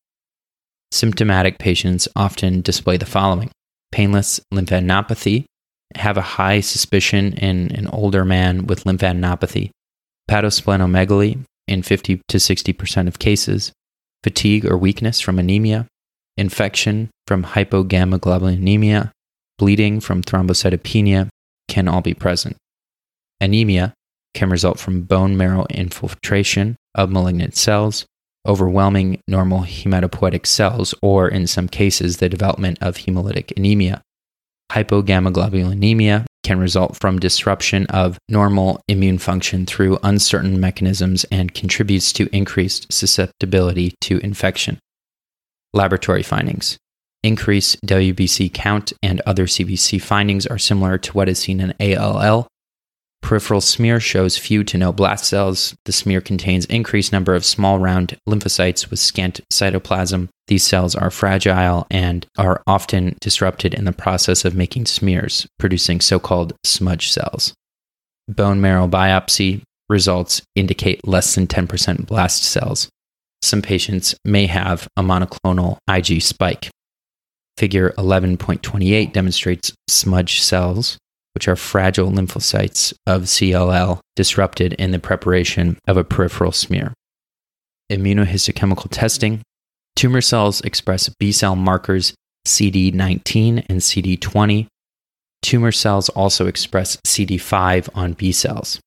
Symptomatic 0.95 1.59
patients 1.59 2.07
often 2.15 2.61
display 2.61 2.95
the 2.95 3.05
following. 3.05 3.51
Painless 3.91 4.39
lymphadenopathy, 4.53 5.43
have 5.93 6.15
a 6.15 6.21
high 6.21 6.61
suspicion 6.61 7.33
in 7.33 7.69
an 7.75 7.87
older 7.87 8.23
man 8.23 8.65
with 8.65 8.85
lymphadenopathy, 8.85 9.71
hepatosplenomegaly 10.31 11.43
in 11.67 11.83
50 11.83 12.21
to 12.29 12.37
60% 12.37 13.07
of 13.09 13.19
cases, 13.19 13.73
fatigue 14.23 14.65
or 14.65 14.77
weakness 14.77 15.19
from 15.19 15.37
anemia, 15.37 15.85
infection 16.37 17.09
from 17.27 17.43
hypogammaglobulinemia, 17.43 19.11
bleeding 19.57 19.99
from 19.99 20.23
thrombocytopenia 20.23 21.27
can 21.67 21.89
all 21.89 22.01
be 22.01 22.13
present. 22.13 22.55
Anemia 23.41 23.93
can 24.33 24.49
result 24.49 24.79
from 24.79 25.01
bone 25.01 25.35
marrow 25.35 25.65
infiltration 25.69 26.77
of 26.95 27.11
malignant 27.11 27.57
cells, 27.57 28.05
overwhelming 28.45 29.21
normal 29.27 29.61
hematopoietic 29.61 30.45
cells, 30.45 30.93
or 31.01 31.27
in 31.27 31.47
some 31.47 31.67
cases, 31.67 32.17
the 32.17 32.29
development 32.29 32.77
of 32.81 32.97
hemolytic 32.97 33.55
anemia. 33.57 34.01
Hypogammaglobulinemia 34.71 36.25
can 36.43 36.59
result 36.59 36.97
from 36.97 37.19
disruption 37.19 37.85
of 37.87 38.17
normal 38.29 38.81
immune 38.87 39.17
function 39.17 39.65
through 39.65 39.99
uncertain 40.03 40.59
mechanisms 40.59 41.23
and 41.31 41.53
contributes 41.53 42.13
to 42.13 42.29
increased 42.35 42.91
susceptibility 42.91 43.95
to 44.01 44.19
infection. 44.19 44.79
Laboratory 45.73 46.23
findings 46.23 46.77
increased 47.25 47.81
WBC 47.85 48.53
count 48.53 48.93
and 49.01 49.19
other 49.25 49.47
CBC 49.47 49.99
findings 49.99 50.45
are 50.45 50.59
similar 50.59 50.97
to 50.99 51.11
what 51.13 51.27
is 51.27 51.39
seen 51.39 51.59
in 51.59 51.73
ALL, 51.79 52.47
Peripheral 53.21 53.61
smear 53.61 53.99
shows 53.99 54.37
few 54.37 54.63
to 54.63 54.77
no 54.77 54.91
blast 54.91 55.25
cells. 55.25 55.73
The 55.85 55.91
smear 55.91 56.21
contains 56.21 56.65
increased 56.65 57.11
number 57.11 57.33
of 57.33 57.43
small 57.43 57.79
round 57.79 58.17
lymphocytes 58.29 58.91
with 58.91 58.99
scant 58.99 59.41
cytoplasm. 59.51 60.29
These 60.47 60.63
cells 60.63 60.93
are 60.93 61.09
fragile 61.09 61.87
and 61.89 62.27
are 62.37 62.61
often 62.67 63.15
disrupted 63.21 63.73
in 63.73 63.85
the 63.85 63.91
process 63.91 64.45
of 64.45 64.53
making 64.53 64.85
smears, 64.85 65.47
producing 65.57 66.01
so-called 66.01 66.53
smudge 66.63 67.11
cells. 67.11 67.53
Bone 68.27 68.61
marrow 68.61 68.87
biopsy 68.87 69.61
results 69.89 70.41
indicate 70.55 71.07
less 71.07 71.35
than 71.35 71.47
10% 71.47 72.05
blast 72.05 72.43
cells. 72.43 72.89
some 73.41 73.61
patients 73.61 74.15
may 74.25 74.47
have 74.47 74.87
a 74.97 75.03
monoclonal 75.03 75.77
Ig 75.89 76.21
spike. 76.21 76.69
Figure 77.57 77.91
11.28 77.91 79.13
demonstrates 79.13 79.71
smudge 79.87 80.41
cells, 80.41 80.97
which 81.35 81.47
are 81.47 81.55
fragile 81.55 82.09
lymphocytes 82.09 82.93
of 83.05 83.23
CLL 83.23 83.99
disrupted 84.15 84.73
in 84.73 84.91
the 84.91 84.99
preparation 84.99 85.77
of 85.87 85.97
a 85.97 86.03
peripheral 86.03 86.51
smear. 86.51 86.93
Immunohistochemical 87.91 88.87
testing. 88.89 89.41
Tumor 89.95 90.21
cells 90.21 90.61
express 90.61 91.09
B 91.19 91.31
cell 91.31 91.55
markers 91.55 92.15
CD19 92.47 93.65
and 93.69 93.81
CD20. 93.81 94.67
Tumor 95.41 95.71
cells 95.71 96.09
also 96.09 96.47
express 96.47 96.97
CD5 97.05 97.89
on 97.93 98.13
B 98.13 98.31
cells. 98.31 98.79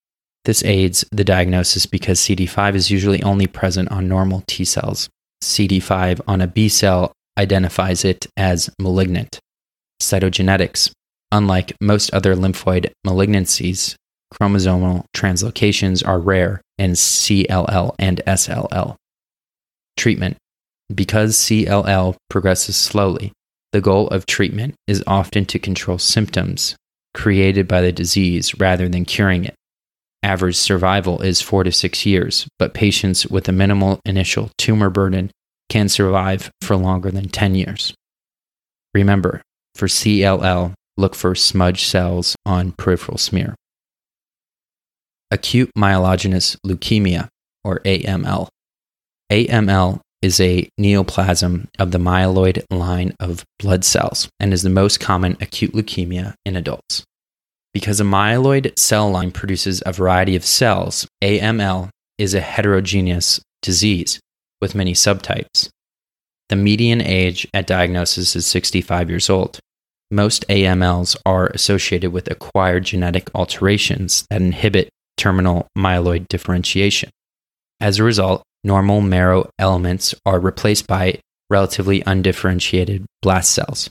This 0.44 0.64
aids 0.64 1.04
the 1.12 1.24
diagnosis 1.24 1.86
because 1.86 2.18
CD5 2.20 2.74
is 2.74 2.90
usually 2.90 3.22
only 3.22 3.46
present 3.46 3.90
on 3.90 4.08
normal 4.08 4.42
T 4.46 4.64
cells. 4.64 5.08
CD5 5.44 6.20
on 6.26 6.40
a 6.40 6.46
B 6.46 6.68
cell 6.68 7.12
identifies 7.38 8.04
it 8.04 8.26
as 8.36 8.70
malignant. 8.80 9.38
Cytogenetics. 10.00 10.90
Unlike 11.30 11.76
most 11.80 12.12
other 12.14 12.34
lymphoid 12.34 12.90
malignancies, 13.06 13.94
chromosomal 14.32 15.04
translocations 15.14 16.06
are 16.06 16.18
rare 16.18 16.60
in 16.78 16.92
CLL 16.92 17.94
and 17.98 18.20
SLL. 18.26 18.96
Treatment. 19.96 20.36
Because 20.94 21.36
CLL 21.36 22.16
progresses 22.30 22.76
slowly, 22.76 23.32
the 23.72 23.80
goal 23.80 24.08
of 24.08 24.24
treatment 24.24 24.74
is 24.86 25.04
often 25.06 25.44
to 25.46 25.58
control 25.58 25.98
symptoms 25.98 26.76
created 27.14 27.68
by 27.68 27.80
the 27.80 27.92
disease 27.92 28.58
rather 28.58 28.88
than 28.88 29.04
curing 29.04 29.44
it. 29.44 29.54
Average 30.22 30.56
survival 30.56 31.20
is 31.20 31.42
four 31.42 31.64
to 31.64 31.72
six 31.72 32.06
years, 32.06 32.48
but 32.58 32.74
patients 32.74 33.26
with 33.26 33.48
a 33.48 33.52
minimal 33.52 34.00
initial 34.04 34.50
tumor 34.56 34.90
burden 34.90 35.30
can 35.68 35.88
survive 35.88 36.50
for 36.62 36.76
longer 36.76 37.10
than 37.10 37.28
10 37.28 37.54
years. 37.54 37.94
Remember, 38.94 39.42
for 39.74 39.86
CLL, 39.86 40.74
look 40.98 41.14
for 41.14 41.34
smudge 41.34 41.86
cells 41.86 42.36
on 42.44 42.72
peripheral 42.72 43.16
smear. 43.16 43.54
Acute 45.30 45.70
myelogenous 45.76 46.56
leukemia, 46.66 47.28
or 47.64 47.80
AML. 47.80 48.48
AML 49.30 50.00
is 50.20 50.40
a 50.40 50.68
neoplasm 50.80 51.68
of 51.78 51.92
the 51.92 51.98
myeloid 51.98 52.64
line 52.70 53.14
of 53.20 53.44
blood 53.58 53.84
cells 53.84 54.28
and 54.40 54.52
is 54.52 54.62
the 54.62 54.70
most 54.70 54.98
common 55.00 55.36
acute 55.40 55.72
leukemia 55.72 56.34
in 56.44 56.56
adults. 56.56 57.04
Because 57.72 58.00
a 58.00 58.04
myeloid 58.04 58.76
cell 58.78 59.10
line 59.10 59.30
produces 59.30 59.82
a 59.86 59.92
variety 59.92 60.34
of 60.34 60.44
cells, 60.44 61.06
AML 61.22 61.90
is 62.16 62.34
a 62.34 62.40
heterogeneous 62.40 63.40
disease 63.62 64.18
with 64.60 64.74
many 64.74 64.94
subtypes. 64.94 65.68
The 66.48 66.56
median 66.56 67.00
age 67.02 67.46
at 67.52 67.66
diagnosis 67.66 68.34
is 68.34 68.46
65 68.46 69.10
years 69.10 69.28
old. 69.28 69.60
Most 70.10 70.46
AMLs 70.48 71.16
are 71.26 71.48
associated 71.48 72.12
with 72.12 72.30
acquired 72.30 72.84
genetic 72.84 73.30
alterations 73.34 74.26
that 74.30 74.40
inhibit 74.40 74.88
terminal 75.18 75.68
myeloid 75.76 76.26
differentiation. 76.28 77.10
As 77.80 77.98
a 77.98 78.04
result, 78.04 78.42
normal 78.64 79.02
marrow 79.02 79.50
elements 79.58 80.14
are 80.24 80.40
replaced 80.40 80.86
by 80.86 81.18
relatively 81.50 82.02
undifferentiated 82.06 83.04
blast 83.20 83.52
cells. 83.52 83.90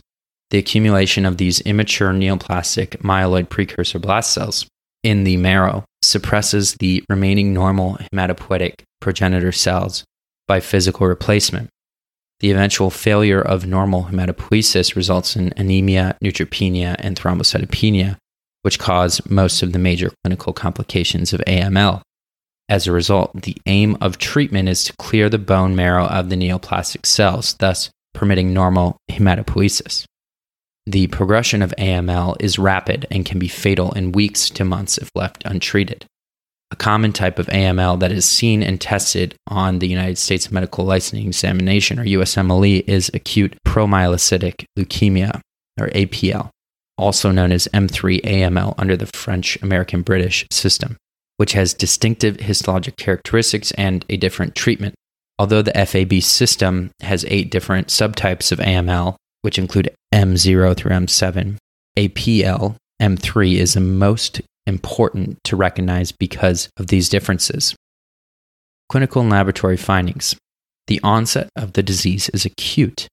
The 0.49 0.57
accumulation 0.57 1.25
of 1.25 1.37
these 1.37 1.61
immature 1.61 2.13
neoplastic 2.13 2.97
myeloid 3.01 3.49
precursor 3.49 3.99
blast 3.99 4.31
cells 4.31 4.65
in 5.03 5.23
the 5.23 5.37
marrow 5.37 5.85
suppresses 6.01 6.75
the 6.75 7.03
remaining 7.09 7.53
normal 7.53 7.97
hematopoietic 8.13 8.81
progenitor 9.01 9.51
cells 9.51 10.03
by 10.47 10.59
physical 10.61 11.05
replacement. 11.05 11.69
The 12.39 12.51
eventual 12.51 12.91
failure 12.91 13.41
of 13.41 13.65
normal 13.65 14.05
hematopoiesis 14.05 14.95
results 14.95 15.35
in 15.35 15.53
anemia, 15.57 16.17
neutropenia, 16.23 16.95
and 16.99 17.19
thrombocytopenia, 17.19 18.17
which 18.61 18.77
cause 18.77 19.27
most 19.27 19.63
of 19.63 19.73
the 19.73 19.79
major 19.79 20.11
clinical 20.23 20.53
complications 20.53 21.33
of 21.33 21.41
AML. 21.47 22.01
As 22.69 22.85
a 22.85 22.91
result, 22.91 23.41
the 23.41 23.57
aim 23.65 23.97
of 24.01 24.17
treatment 24.17 24.69
is 24.69 24.83
to 24.83 24.93
clear 24.97 25.29
the 25.29 25.37
bone 25.37 25.75
marrow 25.75 26.05
of 26.05 26.29
the 26.29 26.35
neoplastic 26.35 27.05
cells, 27.05 27.55
thus 27.59 27.89
permitting 28.13 28.53
normal 28.53 28.97
hematopoiesis. 29.09 30.05
The 30.85 31.07
progression 31.07 31.61
of 31.61 31.73
AML 31.77 32.37
is 32.39 32.59
rapid 32.59 33.07
and 33.09 33.25
can 33.25 33.39
be 33.39 33.47
fatal 33.47 33.91
in 33.93 34.11
weeks 34.11 34.49
to 34.51 34.63
months 34.63 34.97
if 34.97 35.09
left 35.15 35.43
untreated. 35.45 36.05
A 36.71 36.75
common 36.75 37.13
type 37.13 37.39
of 37.39 37.47
AML 37.47 37.99
that 37.99 38.11
is 38.11 38.25
seen 38.25 38.61
and 38.61 38.79
tested 38.79 39.35
on 39.47 39.79
the 39.79 39.87
United 39.87 40.17
States 40.17 40.51
Medical 40.51 40.85
Licensing 40.85 41.27
Examination, 41.27 41.99
or 41.99 42.03
USMLE, 42.03 42.83
is 42.87 43.09
acute 43.13 43.57
promyelocytic 43.65 44.65
leukemia, 44.77 45.39
or 45.79 45.87
APL, 45.89 46.49
also 46.97 47.31
known 47.31 47.51
as 47.51 47.69
M3 47.73 48.21
AML 48.21 48.75
under 48.77 48.97
the 48.97 49.07
French 49.07 49.61
American 49.61 50.01
British 50.01 50.45
system 50.51 50.97
which 51.37 51.53
has 51.53 51.73
distinctive 51.73 52.37
histologic 52.37 52.97
characteristics 52.97 53.71
and 53.71 54.03
a 54.09 54.17
different 54.17 54.55
treatment. 54.55 54.95
Although 55.39 55.61
the 55.61 55.85
FAB 55.85 56.21
system 56.21 56.91
has 57.01 57.25
eight 57.27 57.51
different 57.51 57.87
subtypes 57.87 58.51
of 58.51 58.59
AML, 58.59 59.15
which 59.43 59.59
include 59.59 59.93
M0 60.13 60.75
through 60.75 60.91
M7, 60.91 61.57
APL 61.97 62.75
M3 63.01 63.55
is 63.55 63.75
the 63.75 63.79
most 63.79 64.41
important 64.67 65.39
to 65.45 65.55
recognize 65.55 66.11
because 66.11 66.69
of 66.77 66.87
these 66.87 67.09
differences. 67.09 67.75
Clinical 68.89 69.21
and 69.21 69.31
laboratory 69.31 69.77
findings. 69.77 70.35
The 70.87 70.99
onset 71.03 71.49
of 71.55 71.73
the 71.73 71.83
disease 71.83 72.29
is 72.29 72.45
acute, 72.45 73.07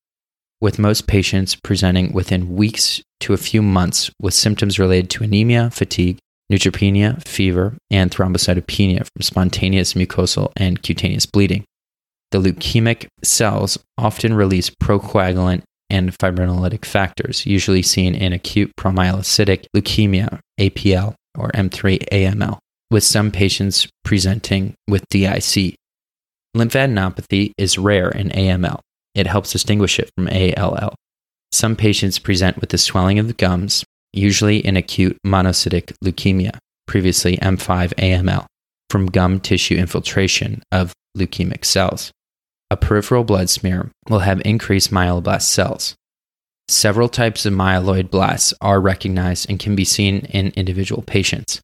with 0.60 0.78
most 0.78 1.06
patients 1.06 1.56
presenting 1.56 2.12
within 2.12 2.54
weeks 2.54 3.02
to 3.20 3.32
a 3.32 3.38
few 3.38 3.62
months 3.62 4.10
with 4.20 4.34
symptoms 4.34 4.78
related 4.78 5.10
to 5.10 5.24
anemia, 5.24 5.70
fatigue, 5.70 6.18
neutropenia, 6.52 7.26
fever, 7.26 7.76
and 7.90 8.10
thrombocytopenia 8.10 8.98
from 8.98 9.22
spontaneous 9.22 9.94
mucosal 9.94 10.52
and 10.56 10.82
cutaneous 10.82 11.26
bleeding. 11.26 11.64
The 12.30 12.38
leukemic 12.38 13.06
cells 13.22 13.78
often 13.96 14.34
release 14.34 14.70
procoagulant 14.70 15.62
and 15.90 16.16
fibrinolytic 16.18 16.84
factors, 16.84 17.46
usually 17.46 17.82
seen 17.82 18.14
in 18.14 18.32
acute 18.32 18.72
promyelocytic 18.78 19.66
leukemia, 19.76 20.40
APL, 20.58 21.14
or 21.36 21.50
M3 21.50 22.08
AML, 22.10 22.58
with 22.90 23.04
some 23.04 23.30
patients 23.30 23.88
presenting 24.04 24.74
with 24.88 25.08
DIC. 25.08 25.74
Lymphadenopathy 26.56 27.52
is 27.58 27.78
rare 27.78 28.10
in 28.10 28.30
AML. 28.30 28.80
It 29.14 29.26
helps 29.26 29.52
distinguish 29.52 29.98
it 29.98 30.10
from 30.16 30.28
ALL. 30.28 30.94
Some 31.52 31.76
patients 31.76 32.18
present 32.18 32.60
with 32.60 32.70
the 32.70 32.78
swelling 32.78 33.18
of 33.18 33.28
the 33.28 33.32
gums, 33.32 33.84
usually 34.12 34.58
in 34.58 34.76
acute 34.76 35.16
monocytic 35.26 35.92
leukemia, 36.04 36.56
previously 36.86 37.36
M5 37.38 37.94
AML, 37.94 38.46
from 38.90 39.06
gum 39.06 39.40
tissue 39.40 39.76
infiltration 39.76 40.62
of 40.72 40.92
leukemic 41.16 41.64
cells. 41.64 42.10
A 42.70 42.76
peripheral 42.76 43.24
blood 43.24 43.50
smear 43.50 43.90
will 44.08 44.20
have 44.20 44.42
increased 44.44 44.90
myeloblast 44.90 45.42
cells. 45.42 45.94
Several 46.68 47.08
types 47.08 47.44
of 47.44 47.52
myeloid 47.52 48.10
blasts 48.10 48.54
are 48.60 48.80
recognized 48.80 49.50
and 49.50 49.58
can 49.58 49.76
be 49.76 49.84
seen 49.84 50.20
in 50.30 50.52
individual 50.56 51.02
patients. 51.02 51.60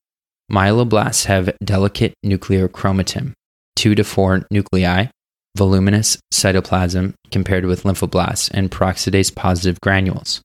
Myeloblasts 0.52 1.24
have 1.24 1.56
delicate 1.64 2.12
nuclear 2.22 2.68
chromatin, 2.68 3.32
2 3.76 3.94
to 3.94 4.04
4 4.04 4.46
nuclei, 4.50 5.06
voluminous 5.56 6.18
cytoplasm 6.32 7.14
compared 7.30 7.64
with 7.64 7.84
lymphoblasts, 7.84 8.50
and 8.52 8.70
peroxidase 8.70 9.34
positive 9.34 9.80
granules. 9.80 10.42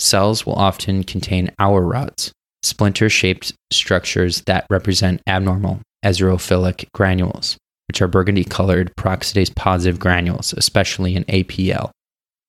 Cells 0.00 0.44
will 0.44 0.56
often 0.56 1.04
contain 1.04 1.50
Auer 1.58 1.82
rods, 1.82 2.32
splinter 2.62 3.08
shaped 3.08 3.54
structures 3.72 4.42
that 4.42 4.66
represent 4.68 5.22
abnormal 5.26 5.80
eosinophilic 6.04 6.86
granules, 6.92 7.56
which 7.88 8.02
are 8.02 8.08
burgundy 8.08 8.44
colored 8.44 8.92
peroxidase 8.96 9.54
positive 9.54 9.98
granules, 9.98 10.52
especially 10.54 11.16
in 11.16 11.24
APL. 11.24 11.90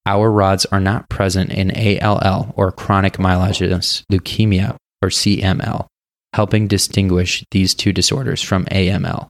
Auer 0.08 0.32
rods 0.32 0.66
are 0.68 0.80
not 0.80 1.10
present 1.10 1.52
in 1.52 1.72
ALL 1.72 2.54
or 2.56 2.72
chronic 2.72 3.14
myelogenous 3.14 4.04
leukemia 4.12 4.76
or 5.02 5.10
CML, 5.10 5.88
helping 6.34 6.68
distinguish 6.68 7.44
these 7.52 7.74
two 7.74 7.92
disorders 7.92 8.42
from 8.42 8.66
AML. 8.66 9.28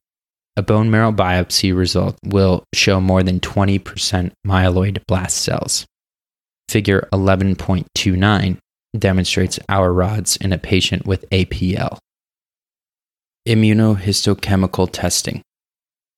A 0.57 0.61
bone 0.61 0.89
marrow 0.89 1.11
biopsy 1.11 1.75
result 1.75 2.17
will 2.23 2.63
show 2.73 3.01
more 3.01 3.23
than 3.23 3.39
20% 3.39 4.31
myeloid 4.45 5.05
blast 5.07 5.37
cells. 5.37 5.85
Figure 6.69 7.07
11.29 7.11 8.57
demonstrates 8.97 9.59
Auer 9.69 9.93
rods 9.93 10.37
in 10.37 10.53
a 10.53 10.57
patient 10.57 11.05
with 11.05 11.29
APL. 11.29 11.97
Immunohistochemical 13.47 14.89
testing. 14.91 15.41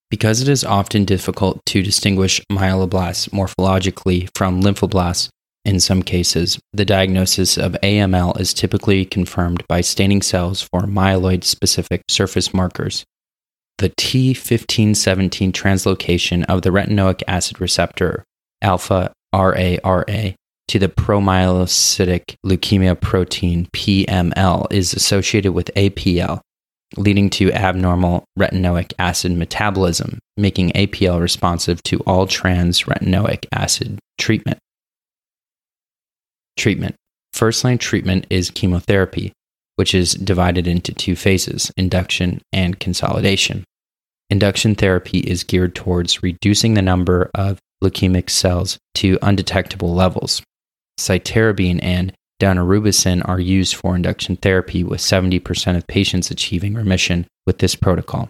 Because 0.10 0.42
it 0.42 0.48
is 0.48 0.64
often 0.64 1.04
difficult 1.04 1.60
to 1.68 1.84
distinguish 1.84 2.42
myeloblasts 2.52 3.30
morphologically 3.30 4.30
from 4.36 4.62
lymphoblasts 4.62 5.30
in 5.66 5.82
some 5.82 6.02
cases, 6.02 6.58
the 6.72 6.86
diagnosis 6.86 7.58
of 7.58 7.76
AML 7.84 8.40
is 8.40 8.54
typically 8.54 9.04
confirmed 9.04 9.68
by 9.68 9.82
staining 9.82 10.22
cells 10.22 10.62
for 10.62 10.84
myeloid 10.84 11.44
specific 11.44 12.04
surface 12.08 12.54
markers. 12.54 13.04
the 13.80 13.90
T1517 13.90 15.52
translocation 15.52 16.44
of 16.46 16.62
the 16.62 16.70
retinoic 16.70 17.22
acid 17.28 17.60
receptor 17.62 18.24
alpha 18.62 19.12
RARA 19.34 20.34
to 20.68 20.80
the 20.80 20.88
promyelocytic 20.88 22.36
leukemia 22.46 23.00
protein 23.00 23.68
PML 23.74 24.72
is 24.72 24.94
associated 24.94 25.52
with 25.52 25.70
APL, 25.76 26.40
leading 26.96 27.30
to 27.32 27.52
abnormal 27.52 28.24
retinoic 28.40 28.94
acid 28.98 29.34
metabolism, 29.34 30.20
making 30.38 30.72
APL 30.72 31.20
responsive 31.20 31.84
to 31.84 32.00
all 32.02 32.28
trans 32.28 32.84
retinoic 32.84 33.46
acid 33.52 34.00
treatment. 34.18 34.60
Treatment 36.56 36.96
First 37.34 37.64
line 37.64 37.78
treatment 37.78 38.26
is 38.30 38.50
chemotherapy, 38.50 39.32
which 39.76 39.94
is 39.94 40.14
divided 40.14 40.66
into 40.66 40.94
two 40.94 41.16
phases 41.16 41.72
induction 41.78 42.42
and 42.52 42.80
consolidation. 42.80 43.64
Induction 44.30 44.76
therapy 44.76 45.20
is 45.20 45.44
geared 45.44 45.76
towards 45.76 46.24
reducing 46.24 46.74
the 46.74 46.82
number 46.82 47.30
of 47.36 47.60
leukemic 47.84 48.30
cells 48.30 48.78
to 48.96 49.20
undetectable 49.22 49.94
levels. 49.94 50.42
Cytarabine 51.00 51.80
and 51.82 52.12
daunorubicin 52.42 53.28
are 53.28 53.40
used 53.40 53.76
for 53.76 53.96
induction 53.96 54.36
therapy, 54.36 54.84
with 54.84 55.02
70% 55.02 55.76
of 55.76 55.88
patients 55.88 56.32
achieving 56.32 56.74
remission 56.74 57.26
with 57.46 57.60
this 57.60 57.76
protocol. 57.76 58.30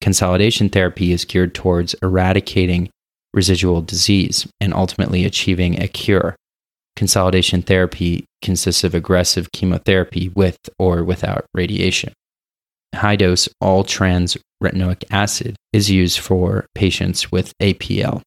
Consolidation 0.00 0.68
therapy 0.68 1.12
is 1.12 1.24
geared 1.24 1.54
towards 1.54 1.94
eradicating 2.02 2.90
residual 3.32 3.82
disease 3.82 4.46
and 4.60 4.74
ultimately 4.74 5.24
achieving 5.24 5.80
a 5.80 5.88
cure. 5.88 6.36
Consolidation 6.96 7.62
therapy 7.62 8.24
consists 8.42 8.84
of 8.84 8.94
aggressive 8.94 9.52
chemotherapy 9.52 10.30
with 10.30 10.58
or 10.78 11.04
without 11.04 11.44
radiation. 11.54 12.12
High 12.94 13.16
dose 13.16 13.48
all 13.60 13.84
trans 13.84 14.36
retinoic 14.62 15.04
acid 15.10 15.56
is 15.72 15.90
used 15.90 16.18
for 16.18 16.66
patients 16.74 17.30
with 17.30 17.52
APL. 17.60 18.22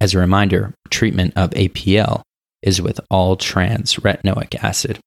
As 0.00 0.14
a 0.14 0.18
reminder, 0.18 0.74
treatment 0.90 1.34
of 1.36 1.50
APL 1.50 2.22
is 2.62 2.80
with 2.80 3.00
all 3.10 3.36
trans 3.36 3.96
retinoic 3.96 4.62
acid. 4.62 4.98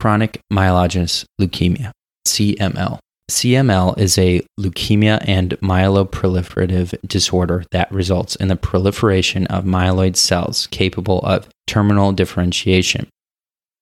Chronic 0.00 0.40
myelogenous 0.52 1.24
leukemia, 1.40 1.92
CML. 2.26 2.98
CML 3.30 3.98
is 3.98 4.18
a 4.18 4.42
leukemia 4.58 5.24
and 5.26 5.50
myeloproliferative 5.60 6.94
disorder 7.06 7.64
that 7.70 7.90
results 7.92 8.36
in 8.36 8.48
the 8.48 8.56
proliferation 8.56 9.46
of 9.46 9.64
myeloid 9.64 10.16
cells 10.16 10.66
capable 10.66 11.20
of 11.20 11.48
terminal 11.66 12.12
differentiation, 12.12 13.08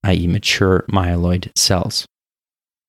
i.e., 0.05 0.27
mature 0.27 0.85
myeloid 0.91 1.51
cells. 1.57 2.07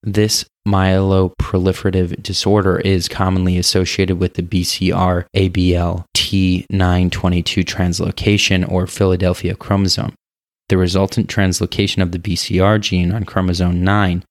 This 0.04 0.46
myeloproliferative 0.68 2.24
disorder 2.24 2.80
is 2.80 3.08
commonly 3.08 3.58
associated 3.58 4.20
with 4.20 4.34
the 4.34 4.42
BCR 4.42 5.26
ABL 5.36 6.06
T922 6.16 7.64
translocation 7.64 8.70
or 8.72 8.88
Philadelphia 8.88 9.56
chromosome. 9.56 10.14
The 10.70 10.78
resultant 10.78 11.28
translocation 11.28 12.02
of 12.02 12.12
the 12.12 12.20
BCR 12.20 12.82
gene 12.82 13.12
on 13.12 13.26
chromosome 13.26 13.84
9 13.84 14.24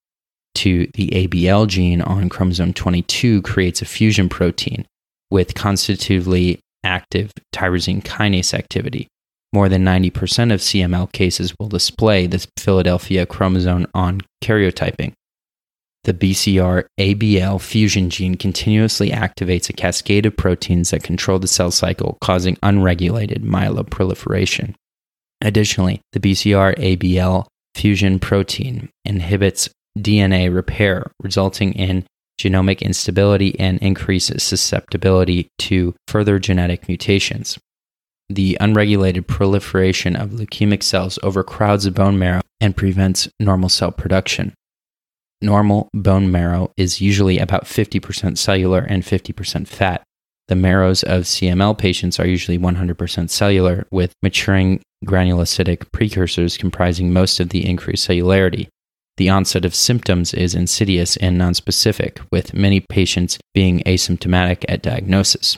to 0.57 0.89
the 0.95 1.09
ABL 1.11 1.69
gene 1.69 2.01
on 2.03 2.29
chromosome 2.29 2.73
22 2.73 3.43
creates 3.43 3.81
a 3.81 3.85
fusion 3.85 4.29
protein 4.29 4.87
with 5.31 5.55
constitutively 5.55 6.59
active 6.83 7.31
tyrosine 7.55 8.03
kinase 8.03 8.55
activity. 8.55 9.07
More 9.53 9.69
than 9.69 9.85
90% 9.85 10.53
of 10.53 10.61
CML 10.61 11.13
cases 11.13 11.55
will 11.61 11.69
display 11.69 12.27
this 12.27 12.49
Philadelphia 12.57 13.27
chromosome 13.27 13.87
on 13.95 14.23
karyotyping. 14.43 15.13
The 16.05 16.15
BCR 16.15 16.85
ABL 16.99 17.61
fusion 17.61 18.09
gene 18.09 18.37
continuously 18.37 19.11
activates 19.11 19.69
a 19.69 19.75
cascade 19.75 20.25
of 20.25 20.37
proteins 20.37 20.91
that 20.91 21.03
control 21.03 21.39
the 21.39 21.47
cell 21.47 21.71
cycle, 21.71 22.17
causing 22.23 22.57
unregulated 22.63 23.43
myeloproliferation. 23.43 24.75
Additionally, 25.43 26.01
the 26.13 26.21
BCR 26.21 26.75
ABL 26.79 27.47
fusion 27.75 28.19
protein 28.19 28.89
inhibits 29.05 29.69
DNA 29.99 30.53
repair, 30.55 31.11
resulting 31.23 31.75
in 31.75 32.07
genomic 32.41 32.81
instability 32.81 33.59
and 33.61 33.79
increased 33.79 34.41
susceptibility 34.41 35.49
to 35.59 35.95
further 36.09 36.39
genetic 36.39 36.89
mutations. 36.89 37.59
The 38.31 38.57
unregulated 38.61 39.27
proliferation 39.27 40.17
of 40.17 40.31
leukemic 40.31 40.83
cells 40.83 41.19
overcrowds 41.23 41.85
the 41.85 41.91
bone 41.91 42.19
marrow 42.19 42.41
and 42.61 42.77
prevents 42.77 43.29
normal 43.39 43.69
cell 43.69 43.93
production. 43.93 44.55
Normal 45.43 45.89
bone 45.95 46.31
marrow 46.31 46.71
is 46.77 47.01
usually 47.01 47.39
about 47.39 47.65
50% 47.65 48.37
cellular 48.37 48.81
and 48.81 49.03
50% 49.03 49.67
fat. 49.67 50.03
The 50.49 50.57
marrows 50.57 51.03
of 51.05 51.23
CML 51.23 51.79
patients 51.79 52.19
are 52.19 52.27
usually 52.27 52.59
100% 52.59 53.31
cellular, 53.31 53.87
with 53.91 54.13
maturing 54.23 54.83
granulocytic 55.07 55.91
precursors 55.93 56.59
comprising 56.59 57.13
most 57.13 57.41
of 57.41 57.51
the 57.51 57.67
increased 57.67 58.09
cellularity. 58.09 58.69
The 59.17 59.31
onset 59.31 59.65
of 59.65 59.75
symptoms 59.75 60.35
is 60.35 60.55
insidious 60.55 61.17
and 61.19 61.41
nonspecific, 61.41 62.21
with 62.31 62.53
many 62.53 62.81
patients 62.81 63.39
being 63.55 63.81
asymptomatic 63.81 64.65
at 64.69 64.83
diagnosis. 64.83 65.57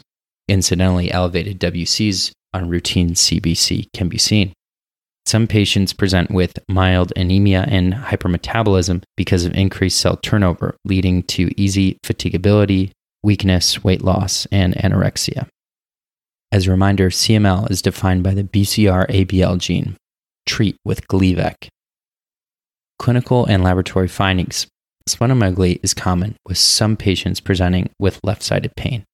Incidentally, 0.49 1.11
elevated 1.11 1.59
WCs 1.59 2.33
on 2.53 2.69
routine 2.69 3.15
CBC 3.15 3.87
can 3.95 4.09
be 4.09 4.19
seen. 4.19 4.53
Some 5.25 5.47
patients 5.47 5.93
present 5.93 6.31
with 6.31 6.59
mild 6.69 7.13
anemia 7.17 7.65
and 7.69 7.95
hypermetabolism 7.95 9.03
because 9.17 9.45
of 9.45 9.55
increased 9.55 10.01
cell 10.01 10.17
turnover, 10.17 10.77
leading 10.85 11.23
to 11.25 11.51
easy 11.57 11.99
fatigability, 12.05 12.91
weakness, 13.23 13.85
weight 13.85 14.03
loss, 14.03 14.47
and 14.51 14.75
anorexia. 14.75 15.49
As 16.51 16.67
a 16.67 16.71
reminder, 16.71 17.09
CML 17.09 17.71
is 17.71 17.81
defined 17.81 18.23
by 18.23 18.35
the 18.35 18.45
BCR 18.45 19.09
ABL 19.09 19.59
gene. 19.59 19.97
Treat 20.45 20.77
with 20.85 21.07
Gleevec. 21.09 21.69
Clinical 22.99 23.47
and 23.47 23.63
laboratory 23.63 24.09
findings. 24.09 24.67
Splenomegaly 25.09 25.81
is 25.83 25.95
common, 25.95 26.37
with 26.47 26.59
some 26.59 26.97
patients 26.97 27.41
presenting 27.41 27.91
with 27.99 28.21
left 28.23 28.43
sided 28.43 28.73
pain. 28.77 29.05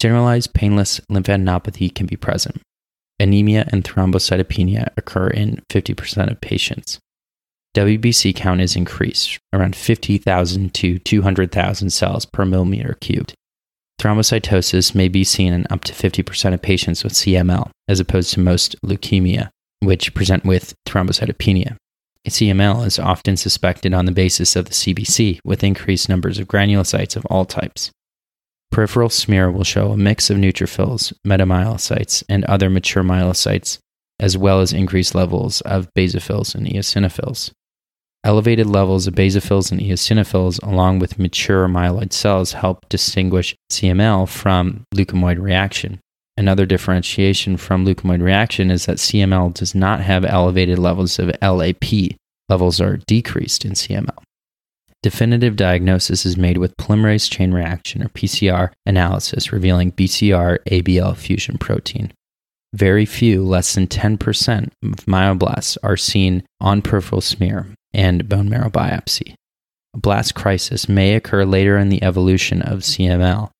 Generalized 0.00 0.54
painless 0.54 1.00
lymphadenopathy 1.10 1.94
can 1.94 2.06
be 2.06 2.16
present 2.16 2.60
anemia 3.20 3.68
and 3.72 3.84
thrombocytopenia 3.84 4.88
occur 4.96 5.28
in 5.28 5.62
50% 5.70 6.30
of 6.30 6.40
patients. 6.40 6.98
WBC 7.74 8.34
count 8.34 8.60
is 8.60 8.76
increased, 8.76 9.38
around 9.52 9.74
50,000 9.74 10.74
to 10.74 10.98
200,000 10.98 11.90
cells 11.90 12.26
per 12.26 12.44
millimeter 12.44 12.96
cubed. 13.00 13.34
Thrombocytosis 14.00 14.94
may 14.94 15.08
be 15.08 15.24
seen 15.24 15.52
in 15.52 15.66
up 15.70 15.84
to 15.84 15.92
50% 15.92 16.54
of 16.54 16.60
patients 16.60 17.02
with 17.02 17.14
CML, 17.14 17.70
as 17.88 18.00
opposed 18.00 18.32
to 18.34 18.40
most 18.40 18.76
leukemia, 18.84 19.48
which 19.80 20.12
present 20.12 20.44
with 20.44 20.74
thrombocytopenia. 20.86 21.76
CML 22.28 22.86
is 22.86 22.98
often 22.98 23.36
suspected 23.36 23.94
on 23.94 24.04
the 24.04 24.12
basis 24.12 24.54
of 24.54 24.66
the 24.66 24.72
CBC, 24.72 25.40
with 25.44 25.64
increased 25.64 26.08
numbers 26.08 26.38
of 26.38 26.48
granulocytes 26.48 27.16
of 27.16 27.26
all 27.26 27.44
types. 27.44 27.90
Peripheral 28.72 29.10
smear 29.10 29.50
will 29.50 29.64
show 29.64 29.92
a 29.92 29.98
mix 29.98 30.30
of 30.30 30.38
neutrophils, 30.38 31.12
metamyelocytes, 31.26 32.24
and 32.26 32.42
other 32.46 32.70
mature 32.70 33.02
myelocytes, 33.02 33.76
as 34.18 34.38
well 34.38 34.60
as 34.60 34.72
increased 34.72 35.14
levels 35.14 35.60
of 35.60 35.92
basophils 35.94 36.54
and 36.54 36.66
eosinophils. 36.66 37.50
Elevated 38.24 38.66
levels 38.66 39.06
of 39.06 39.14
basophils 39.14 39.70
and 39.70 39.80
eosinophils, 39.80 40.62
along 40.62 41.00
with 41.00 41.18
mature 41.18 41.68
myeloid 41.68 42.14
cells, 42.14 42.52
help 42.52 42.88
distinguish 42.88 43.54
CML 43.70 44.26
from 44.26 44.84
leukemoid 44.94 45.38
reaction. 45.38 46.00
Another 46.38 46.64
differentiation 46.64 47.58
from 47.58 47.84
leukemoid 47.84 48.22
reaction 48.22 48.70
is 48.70 48.86
that 48.86 48.96
CML 48.96 49.52
does 49.52 49.74
not 49.74 50.00
have 50.00 50.24
elevated 50.24 50.78
levels 50.78 51.18
of 51.18 51.30
LAP. 51.42 52.16
Levels 52.48 52.80
are 52.80 52.96
decreased 53.06 53.66
in 53.66 53.72
CML. 53.72 54.22
Definitive 55.02 55.56
diagnosis 55.56 56.24
is 56.24 56.36
made 56.36 56.58
with 56.58 56.76
polymerase 56.76 57.28
chain 57.28 57.52
reaction 57.52 58.04
or 58.04 58.08
PCR 58.08 58.70
analysis 58.86 59.52
revealing 59.52 59.90
BCR 59.90 60.58
ABL 60.66 61.16
fusion 61.16 61.58
protein. 61.58 62.12
Very 62.72 63.04
few, 63.04 63.44
less 63.44 63.74
than 63.74 63.88
10% 63.88 64.70
of 64.82 65.04
myoblasts 65.06 65.76
are 65.82 65.96
seen 65.96 66.44
on 66.60 66.82
peripheral 66.82 67.20
smear 67.20 67.66
and 67.92 68.28
bone 68.28 68.48
marrow 68.48 68.70
biopsy. 68.70 69.34
A 69.94 69.98
blast 69.98 70.34
crisis 70.36 70.88
may 70.88 71.14
occur 71.14 71.44
later 71.44 71.76
in 71.76 71.88
the 71.88 72.02
evolution 72.02 72.62
of 72.62 72.80
CML. 72.80 73.50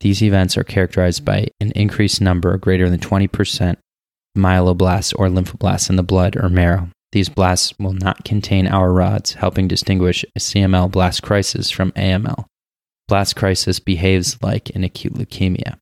These 0.00 0.22
events 0.22 0.58
are 0.58 0.64
characterized 0.64 1.24
by 1.24 1.46
an 1.60 1.70
increased 1.72 2.20
number 2.20 2.56
greater 2.58 2.90
than 2.90 3.00
20% 3.00 3.76
myeloblasts 4.36 5.14
or 5.16 5.28
lymphoblasts 5.28 5.88
in 5.88 5.96
the 5.96 6.02
blood 6.02 6.36
or 6.36 6.48
marrow, 6.48 6.90
these 7.12 7.28
blasts 7.28 7.72
will 7.78 7.94
not 7.94 8.24
contain 8.24 8.66
Auer 8.66 8.92
rods, 8.92 9.34
helping 9.34 9.68
distinguish 9.68 10.24
a 10.36 10.38
CML 10.38 10.90
blast 10.90 11.22
crisis 11.22 11.70
from 11.70 11.92
AML. 11.92 12.44
Blast 13.06 13.36
crisis 13.36 13.80
behaves 13.80 14.36
like 14.42 14.70
an 14.74 14.84
acute 14.84 15.14
leukemia. 15.14 15.78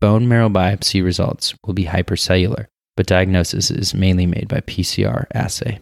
Bone 0.00 0.28
marrow 0.28 0.48
biopsy 0.48 1.02
results 1.02 1.54
will 1.64 1.74
be 1.74 1.86
hypercellular, 1.86 2.66
but 2.96 3.06
diagnosis 3.06 3.70
is 3.70 3.94
mainly 3.94 4.26
made 4.26 4.48
by 4.48 4.60
PCR 4.60 5.26
assay. 5.32 5.80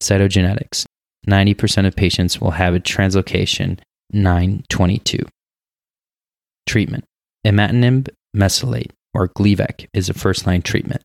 Cytogenetics 0.00 0.86
90% 1.28 1.86
of 1.86 1.96
patients 1.96 2.40
will 2.40 2.52
have 2.52 2.74
a 2.74 2.80
translocation 2.80 3.78
922. 4.12 5.18
Treatment 6.66 7.04
Imatinib 7.46 8.08
mesylate, 8.36 8.90
or 9.12 9.28
Gleevec, 9.28 9.86
is 9.92 10.08
a 10.08 10.14
first 10.14 10.46
line 10.46 10.62
treatment. 10.62 11.02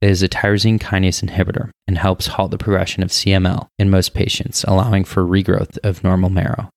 It 0.00 0.10
is 0.10 0.22
a 0.22 0.28
tyrosine 0.28 0.78
kinase 0.78 1.24
inhibitor 1.24 1.70
and 1.88 1.98
helps 1.98 2.28
halt 2.28 2.52
the 2.52 2.58
progression 2.58 3.02
of 3.02 3.10
CML 3.10 3.66
in 3.78 3.90
most 3.90 4.14
patients, 4.14 4.64
allowing 4.64 5.04
for 5.04 5.24
regrowth 5.24 5.76
of 5.82 6.04
normal 6.04 6.30
marrow. 6.30 6.70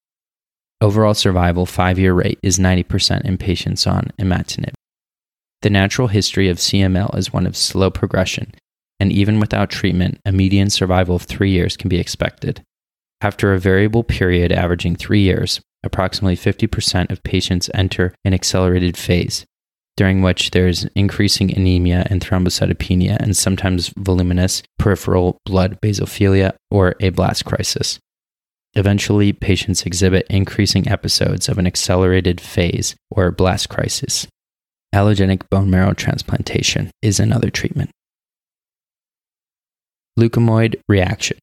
Overall 0.81 1.13
survival 1.13 1.67
five 1.67 1.99
year 1.99 2.13
rate 2.13 2.39
is 2.41 2.57
90% 2.57 3.23
in 3.23 3.37
patients 3.37 3.85
on 3.85 4.11
imatinib. 4.19 4.73
The 5.61 5.69
natural 5.69 6.07
history 6.07 6.49
of 6.49 6.57
CML 6.57 7.15
is 7.15 7.31
one 7.31 7.45
of 7.45 7.55
slow 7.55 7.91
progression, 7.91 8.55
and 8.99 9.11
even 9.11 9.39
without 9.39 9.69
treatment, 9.69 10.19
a 10.25 10.31
median 10.31 10.71
survival 10.71 11.15
of 11.15 11.23
three 11.23 11.51
years 11.51 11.77
can 11.77 11.89
be 11.89 11.99
expected. 11.99 12.63
After 13.21 13.53
a 13.53 13.59
variable 13.59 14.03
period 14.03 14.51
averaging 14.51 14.95
three 14.95 15.21
years, 15.21 15.61
approximately 15.83 16.35
50% 16.35 17.11
of 17.11 17.21
patients 17.21 17.69
enter 17.75 18.15
an 18.25 18.33
accelerated 18.33 18.97
phase, 18.97 19.45
during 19.97 20.21
which 20.21 20.51
there 20.51 20.67
is 20.67 20.89
increasing 20.95 21.55
anemia 21.55 22.07
and 22.09 22.21
thrombocytopenia 22.21 23.17
and 23.17 23.35
sometimes 23.35 23.93
voluminous 23.97 24.63
peripheral 24.79 25.37
blood 25.45 25.79
basophilia 25.81 26.53
or 26.69 26.95
a 26.99 27.09
blast 27.09 27.45
crisis. 27.45 27.99
Eventually, 28.73 29.33
patients 29.33 29.85
exhibit 29.85 30.25
increasing 30.29 30.87
episodes 30.87 31.49
of 31.49 31.57
an 31.57 31.67
accelerated 31.67 32.39
phase 32.39 32.95
or 33.09 33.29
blast 33.31 33.67
crisis. 33.67 34.27
Allogenic 34.95 35.41
bone 35.49 35.69
marrow 35.69 35.93
transplantation 35.93 36.89
is 37.01 37.19
another 37.19 37.49
treatment. 37.49 37.91
Leukemoid 40.17 40.79
reaction. 40.87 41.37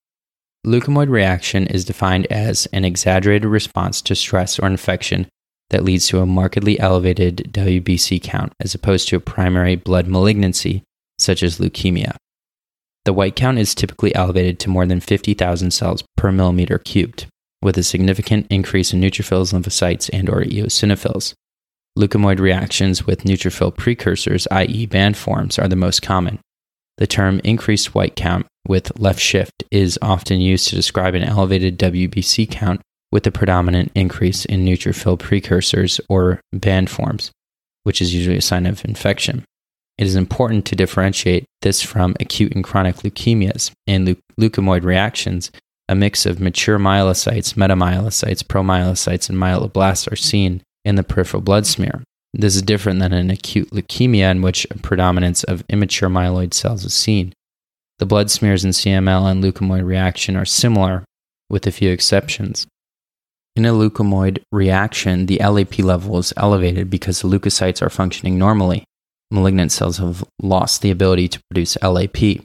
Leukemoid 0.67 1.09
reaction 1.09 1.67
is 1.67 1.85
defined 1.85 2.27
as 2.27 2.67
an 2.73 2.85
exaggerated 2.85 3.49
response 3.49 4.03
to 4.03 4.15
stress 4.15 4.59
or 4.59 4.67
infection 4.67 5.27
that 5.71 5.85
leads 5.85 6.09
to 6.09 6.21
a 6.21 6.27
markedly 6.27 6.79
elevated 6.81 7.51
WBC 7.53 8.23
count 8.23 8.53
as 8.61 8.75
opposed 8.75 9.09
to 9.09 9.17
a 9.17 9.21
primary 9.21 9.77
blood 9.77 10.07
malignancy 10.07 10.83
such 11.19 11.43
as 11.43 11.59
leukemia. 11.59 12.17
The 13.05 13.13
white 13.13 13.37
count 13.37 13.59
is 13.59 13.75
typically 13.75 14.15
elevated 14.15 14.59
to 14.61 14.71
more 14.71 14.87
than 14.87 15.01
50,000 15.01 15.71
cells 15.71 16.05
per 16.17 16.31
millimeter 16.31 16.79
cubed, 16.79 17.27
with 17.63 17.79
a 17.79 17.83
significant 17.83 18.47
increase 18.51 18.93
in 18.93 19.01
neutrophils, 19.01 19.53
lymphocytes, 19.53 20.11
and 20.13 20.29
or 20.29 20.43
eosinophils. 20.43 21.35
Leukemoid 21.99 22.39
reactions 22.39 23.07
with 23.07 23.25
neutrophil 23.25 23.77
precursors, 23.77 24.47
i.e. 24.51 24.87
band 24.87 25.17
forms, 25.17 25.59
are 25.59 25.69
the 25.69 25.77
most 25.77 26.03
common. 26.03 26.39
The 26.99 27.07
term 27.07 27.41
increased 27.45 27.95
white 27.95 28.15
count 28.15 28.47
with 28.67 28.99
left 29.01 29.21
shift 29.21 29.65
is 29.71 29.99
often 30.03 30.41
used 30.41 30.69
to 30.69 30.77
describe 30.77 31.15
an 31.15 31.25
elevated 31.25 31.79
WBC 31.79 32.51
count 32.51 32.83
with 33.11 33.27
a 33.27 33.31
predominant 33.31 33.91
increase 33.95 34.45
in 34.45 34.65
neutrophil 34.65 35.19
precursors 35.19 36.01
or 36.09 36.41
band 36.53 36.91
forms, 36.91 37.31
which 37.85 38.03
is 38.03 38.15
usually 38.15 38.37
a 38.37 38.43
sign 38.43 38.67
of 38.67 38.85
infection. 38.85 39.45
It 39.97 40.07
is 40.07 40.15
important 40.15 40.65
to 40.67 40.77
differentiate 40.77 41.45
this 41.63 41.83
from 41.83 42.15
acute 42.21 42.55
and 42.55 42.63
chronic 42.63 42.97
leukemias 42.97 43.73
and 43.87 44.07
leu- 44.07 44.17
leukemoid 44.41 44.85
reactions. 44.85 45.51
A 45.89 45.95
mix 45.95 46.27
of 46.27 46.39
mature 46.39 46.79
myelocytes, 46.79 47.55
metamyelocytes, 47.55 48.45
promyelocytes, 48.45 49.29
and 49.29 49.39
myeloblasts 49.39 50.11
are 50.13 50.17
seen 50.17 50.63
in 50.85 50.95
the 50.95 51.03
peripheral 51.03 51.43
blood 51.43 51.67
smear. 51.67 52.03
This 52.35 52.55
is 52.55 52.63
different 52.63 53.01
than 53.01 53.13
an 53.13 53.31
acute 53.31 53.71
leukemia 53.71 54.31
in 54.31 54.43
which 54.43 54.67
a 54.71 54.79
predominance 54.79 55.45
of 55.45 55.65
immature 55.69 56.11
myeloid 56.11 56.53
cells 56.53 56.85
is 56.85 56.95
seen. 56.95 57.33
The 57.99 58.07
blood 58.07 58.31
smears 58.31 58.65
in 58.65 58.71
CML 58.71 59.31
and 59.31 59.43
leukemoid 59.43 59.85
reaction 59.85 60.37
are 60.37 60.45
similar, 60.45 61.05
with 61.51 61.67
a 61.67 61.73
few 61.73 61.91
exceptions. 61.91 62.67
In 63.59 63.65
a 63.65 63.73
leukemoid 63.73 64.45
reaction, 64.53 65.27
the 65.27 65.39
LAP 65.39 65.81
level 65.81 66.17
is 66.19 66.33
elevated 66.37 66.89
because 66.89 67.21
the 67.21 67.27
leukocytes 67.27 67.83
are 67.83 67.91
functioning 67.91 68.39
normally. 68.39 68.85
Malignant 69.33 69.73
cells 69.73 69.97
have 69.97 70.23
lost 70.41 70.81
the 70.81 70.93
ability 70.93 71.27
to 71.27 71.41
produce 71.51 71.77
LAP. 71.83 72.39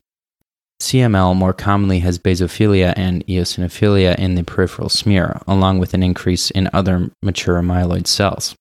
CML 0.82 1.36
more 1.36 1.54
commonly 1.54 1.99
has 1.99 2.17
basophilia 2.17 2.95
and 2.97 3.23
eosinophilia 3.28 4.17
in 4.17 4.34
the 4.34 4.43
peripheral 4.43 4.89
smear, 4.89 5.39
along 5.47 5.78
with 5.78 5.93
an 5.93 6.02
increase 6.02 6.49
in 6.49 6.67
other 6.73 7.12
mature 7.21 7.62
myeloid 7.62 8.08
cells. 8.08 8.56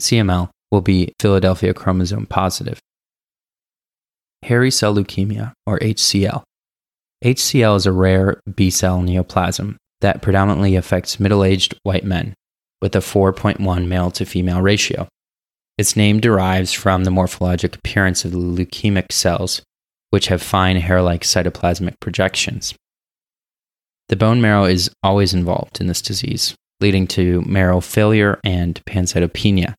CML 0.00 0.48
will 0.70 0.80
be 0.80 1.12
Philadelphia 1.20 1.74
chromosome 1.74 2.24
positive. 2.24 2.78
Hairy 4.40 4.70
cell 4.70 4.94
leukemia, 4.94 5.52
or 5.66 5.78
HCL. 5.80 6.44
HCL 7.22 7.76
is 7.76 7.84
a 7.84 7.92
rare 7.92 8.40
B 8.54 8.70
cell 8.70 9.00
neoplasm 9.00 9.76
that 10.04 10.20
predominantly 10.20 10.76
affects 10.76 11.18
middle 11.18 11.42
aged 11.42 11.74
white 11.82 12.04
men 12.04 12.34
with 12.82 12.94
a 12.94 12.98
4.1 12.98 13.86
male 13.86 14.10
to 14.10 14.26
female 14.26 14.60
ratio. 14.60 15.08
Its 15.78 15.96
name 15.96 16.20
derives 16.20 16.74
from 16.74 17.04
the 17.04 17.10
morphologic 17.10 17.74
appearance 17.74 18.22
of 18.22 18.32
the 18.32 18.36
leukemic 18.36 19.10
cells, 19.10 19.62
which 20.10 20.26
have 20.26 20.42
fine 20.42 20.76
hair 20.76 21.00
like 21.00 21.22
cytoplasmic 21.22 21.98
projections. 22.00 22.74
The 24.10 24.16
bone 24.16 24.42
marrow 24.42 24.64
is 24.64 24.90
always 25.02 25.32
involved 25.32 25.80
in 25.80 25.86
this 25.86 26.02
disease, 26.02 26.54
leading 26.80 27.06
to 27.08 27.40
marrow 27.46 27.80
failure 27.80 28.38
and 28.44 28.78
pancytopenia, 28.84 29.72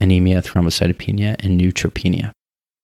anemia, 0.00 0.40
thrombocytopenia, 0.40 1.44
and 1.44 1.60
neutropenia. 1.60 2.30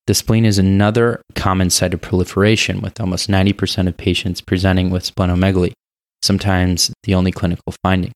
The 0.08 0.14
spleen 0.14 0.44
is 0.44 0.58
another 0.58 1.22
common 1.36 1.70
site 1.70 1.94
of 1.94 2.00
proliferation, 2.00 2.80
with 2.80 3.00
almost 3.00 3.30
90% 3.30 3.86
of 3.86 3.96
patients 3.96 4.40
presenting 4.40 4.90
with 4.90 5.14
splenomegaly, 5.14 5.72
sometimes 6.22 6.92
the 7.04 7.14
only 7.14 7.32
clinical 7.32 7.74
finding. 7.82 8.12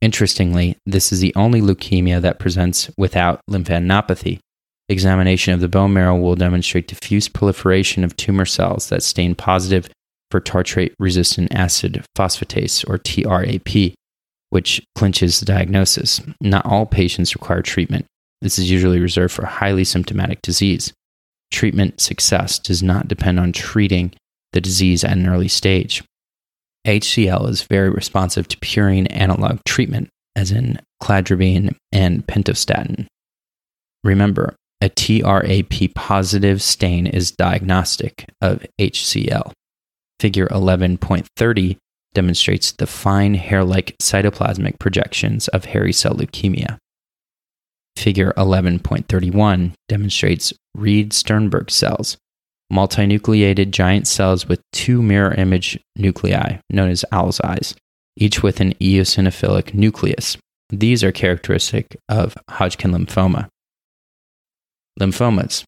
Interestingly, 0.00 0.76
this 0.84 1.12
is 1.12 1.20
the 1.20 1.34
only 1.36 1.60
leukemia 1.60 2.20
that 2.20 2.38
presents 2.38 2.90
without 2.98 3.40
lymphadenopathy. 3.48 4.40
Examination 4.88 5.54
of 5.54 5.60
the 5.60 5.68
bone 5.68 5.92
marrow 5.92 6.16
will 6.16 6.34
demonstrate 6.34 6.88
diffuse 6.88 7.28
proliferation 7.28 8.02
of 8.02 8.16
tumor 8.16 8.44
cells 8.44 8.88
that 8.88 9.02
stain 9.02 9.34
positive 9.34 9.88
for 10.32 10.40
tartrate 10.40 10.94
resistant 10.98 11.54
acid 11.54 12.04
phosphatase, 12.16 12.88
or 12.88 12.98
TRAP, 12.98 13.94
which 14.50 14.82
clinches 14.96 15.38
the 15.38 15.46
diagnosis. 15.46 16.20
Not 16.40 16.66
all 16.66 16.86
patients 16.86 17.34
require 17.34 17.62
treatment. 17.62 18.06
This 18.40 18.58
is 18.58 18.70
usually 18.70 18.98
reserved 18.98 19.34
for 19.34 19.46
highly 19.46 19.84
symptomatic 19.84 20.42
disease. 20.42 20.92
Treatment 21.52 22.00
success 22.00 22.58
does 22.58 22.82
not 22.82 23.08
depend 23.08 23.38
on 23.38 23.52
treating 23.52 24.12
the 24.52 24.60
disease 24.60 25.04
at 25.04 25.16
an 25.16 25.28
early 25.28 25.48
stage. 25.48 26.02
HCL 26.86 27.48
is 27.48 27.62
very 27.62 27.90
responsive 27.90 28.48
to 28.48 28.58
purine 28.58 29.06
analog 29.10 29.60
treatment, 29.64 30.08
as 30.34 30.50
in 30.50 30.80
cladribine 31.02 31.74
and 31.92 32.26
pentostatin. 32.26 33.06
Remember, 34.04 34.56
a 34.80 34.88
TRAP 34.88 35.94
positive 35.94 36.60
stain 36.60 37.06
is 37.06 37.30
diagnostic 37.30 38.26
of 38.40 38.66
HCL. 38.80 39.52
Figure 40.18 40.48
11.30 40.48 41.76
demonstrates 42.14 42.72
the 42.72 42.86
fine 42.86 43.34
hair 43.34 43.64
like 43.64 43.96
cytoplasmic 44.02 44.78
projections 44.78 45.48
of 45.48 45.66
hairy 45.66 45.92
cell 45.92 46.14
leukemia. 46.14 46.78
Figure 47.96 48.32
11.31 48.36 49.72
demonstrates 49.88 50.52
Reed 50.74 51.12
Sternberg 51.12 51.70
cells, 51.70 52.16
multinucleated 52.72 53.70
giant 53.70 54.06
cells 54.06 54.48
with 54.48 54.60
two 54.72 55.02
mirror 55.02 55.34
image 55.34 55.78
nuclei, 55.96 56.58
known 56.70 56.88
as 56.88 57.04
owl's 57.12 57.40
eyes, 57.42 57.74
each 58.16 58.42
with 58.42 58.60
an 58.60 58.72
eosinophilic 58.74 59.74
nucleus. 59.74 60.36
These 60.70 61.04
are 61.04 61.12
characteristic 61.12 61.96
of 62.08 62.34
Hodgkin 62.48 62.92
lymphoma. 62.92 63.48
Lymphomas. 64.98 65.64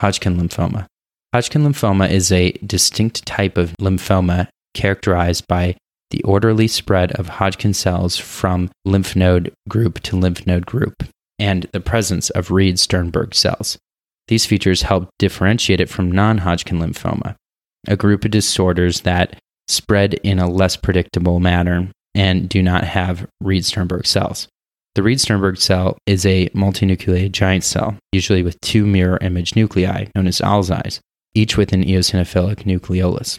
Hodgkin 0.00 0.36
lymphoma. 0.36 0.86
Hodgkin 1.32 1.62
lymphoma 1.62 2.10
is 2.10 2.32
a 2.32 2.52
distinct 2.66 3.24
type 3.26 3.56
of 3.56 3.74
lymphoma 3.80 4.48
characterized 4.74 5.46
by 5.46 5.76
the 6.10 6.22
orderly 6.22 6.68
spread 6.68 7.12
of 7.12 7.28
Hodgkin 7.28 7.74
cells 7.74 8.16
from 8.16 8.70
lymph 8.84 9.16
node 9.16 9.52
group 9.68 10.00
to 10.00 10.16
lymph 10.16 10.46
node 10.46 10.66
group 10.66 11.04
and 11.38 11.66
the 11.72 11.80
presence 11.80 12.30
of 12.30 12.50
Reed 12.50 12.78
Sternberg 12.78 13.34
cells. 13.34 13.78
These 14.28 14.46
features 14.46 14.82
help 14.82 15.08
differentiate 15.18 15.80
it 15.80 15.88
from 15.88 16.10
non 16.10 16.38
Hodgkin 16.38 16.78
lymphoma, 16.78 17.34
a 17.86 17.96
group 17.96 18.24
of 18.24 18.30
disorders 18.30 19.02
that 19.02 19.38
spread 19.68 20.14
in 20.14 20.38
a 20.38 20.50
less 20.50 20.76
predictable 20.76 21.40
manner 21.40 21.90
and 22.14 22.48
do 22.48 22.62
not 22.62 22.84
have 22.84 23.26
Reed 23.40 23.64
Sternberg 23.64 24.06
cells. 24.06 24.48
The 24.94 25.02
Reed 25.02 25.20
Sternberg 25.20 25.58
cell 25.58 25.98
is 26.06 26.24
a 26.24 26.48
multinucleated 26.50 27.32
giant 27.32 27.64
cell, 27.64 27.96
usually 28.12 28.42
with 28.42 28.60
two 28.60 28.86
mirror 28.86 29.18
image 29.20 29.56
nuclei, 29.56 30.06
known 30.14 30.28
as 30.28 30.40
eyes, 30.40 31.00
each 31.34 31.56
with 31.56 31.72
an 31.72 31.84
eosinophilic 31.84 32.62
nucleolus. 32.62 33.38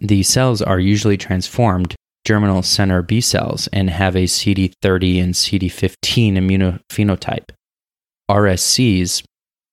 These 0.00 0.28
cells 0.28 0.60
are 0.60 0.80
usually 0.80 1.16
transformed 1.16 1.94
germinal 2.24 2.62
center 2.62 3.02
B 3.02 3.20
cells 3.20 3.68
and 3.68 3.88
have 3.88 4.16
a 4.16 4.24
CD30 4.24 5.22
and 5.22 5.34
CD15 5.34 6.34
immunophenotype. 6.34 7.50
RSCs 8.28 9.22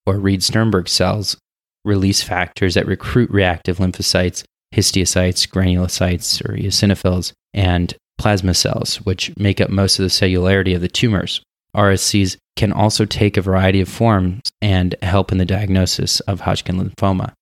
or 0.05 0.17
Reed 0.17 0.43
Sternberg 0.43 0.89
cells 0.89 1.37
release 1.85 2.21
factors 2.21 2.75
that 2.75 2.85
recruit 2.85 3.29
reactive 3.29 3.77
lymphocytes, 3.77 4.43
histiocytes, 4.73 5.47
granulocytes, 5.47 6.43
or 6.47 6.53
eosinophils, 6.53 7.33
and 7.53 7.93
plasma 8.17 8.53
cells, 8.53 8.97
which 8.97 9.31
make 9.37 9.59
up 9.59 9.69
most 9.69 9.99
of 9.99 10.03
the 10.03 10.09
cellularity 10.09 10.75
of 10.75 10.81
the 10.81 10.87
tumors. 10.87 11.41
RSCs 11.75 12.37
can 12.55 12.71
also 12.71 13.05
take 13.05 13.35
a 13.35 13.41
variety 13.41 13.81
of 13.81 13.89
forms 13.89 14.41
and 14.61 14.95
help 15.01 15.31
in 15.31 15.39
the 15.39 15.45
diagnosis 15.45 16.19
of 16.21 16.41
Hodgkin 16.41 16.77
lymphoma. 16.77 17.33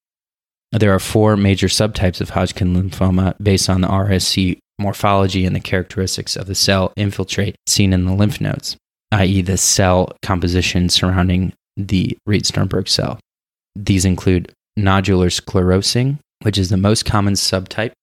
There 0.71 0.93
are 0.93 1.00
four 1.00 1.36
major 1.36 1.67
subtypes 1.67 2.21
of 2.21 2.30
Hodgkin 2.30 2.74
lymphoma 2.74 3.36
based 3.43 3.69
on 3.69 3.82
the 3.82 3.89
RSC 3.89 4.58
morphology 4.80 5.45
and 5.45 5.56
the 5.56 5.60
characteristics 5.60 6.36
of 6.36 6.47
the 6.47 6.56
cell 6.56 6.93
infiltrate 6.95 7.56
seen 7.67 7.91
in 7.91 8.06
the 8.06 8.13
lymph 8.13 8.39
nodes, 8.39 8.78
i.e., 9.12 9.41
the 9.41 9.58
cell 9.58 10.13
composition 10.21 10.88
surrounding 10.88 11.54
the 11.77 12.17
Reed 12.25 12.45
Sternberg 12.45 12.88
cell. 12.88 13.19
These 13.75 14.05
include 14.05 14.51
nodular 14.77 15.31
sclerosing, 15.31 16.19
which 16.43 16.57
is 16.57 16.69
the 16.69 16.77
most 16.77 17.05
common 17.05 17.34
subtype, 17.34 17.93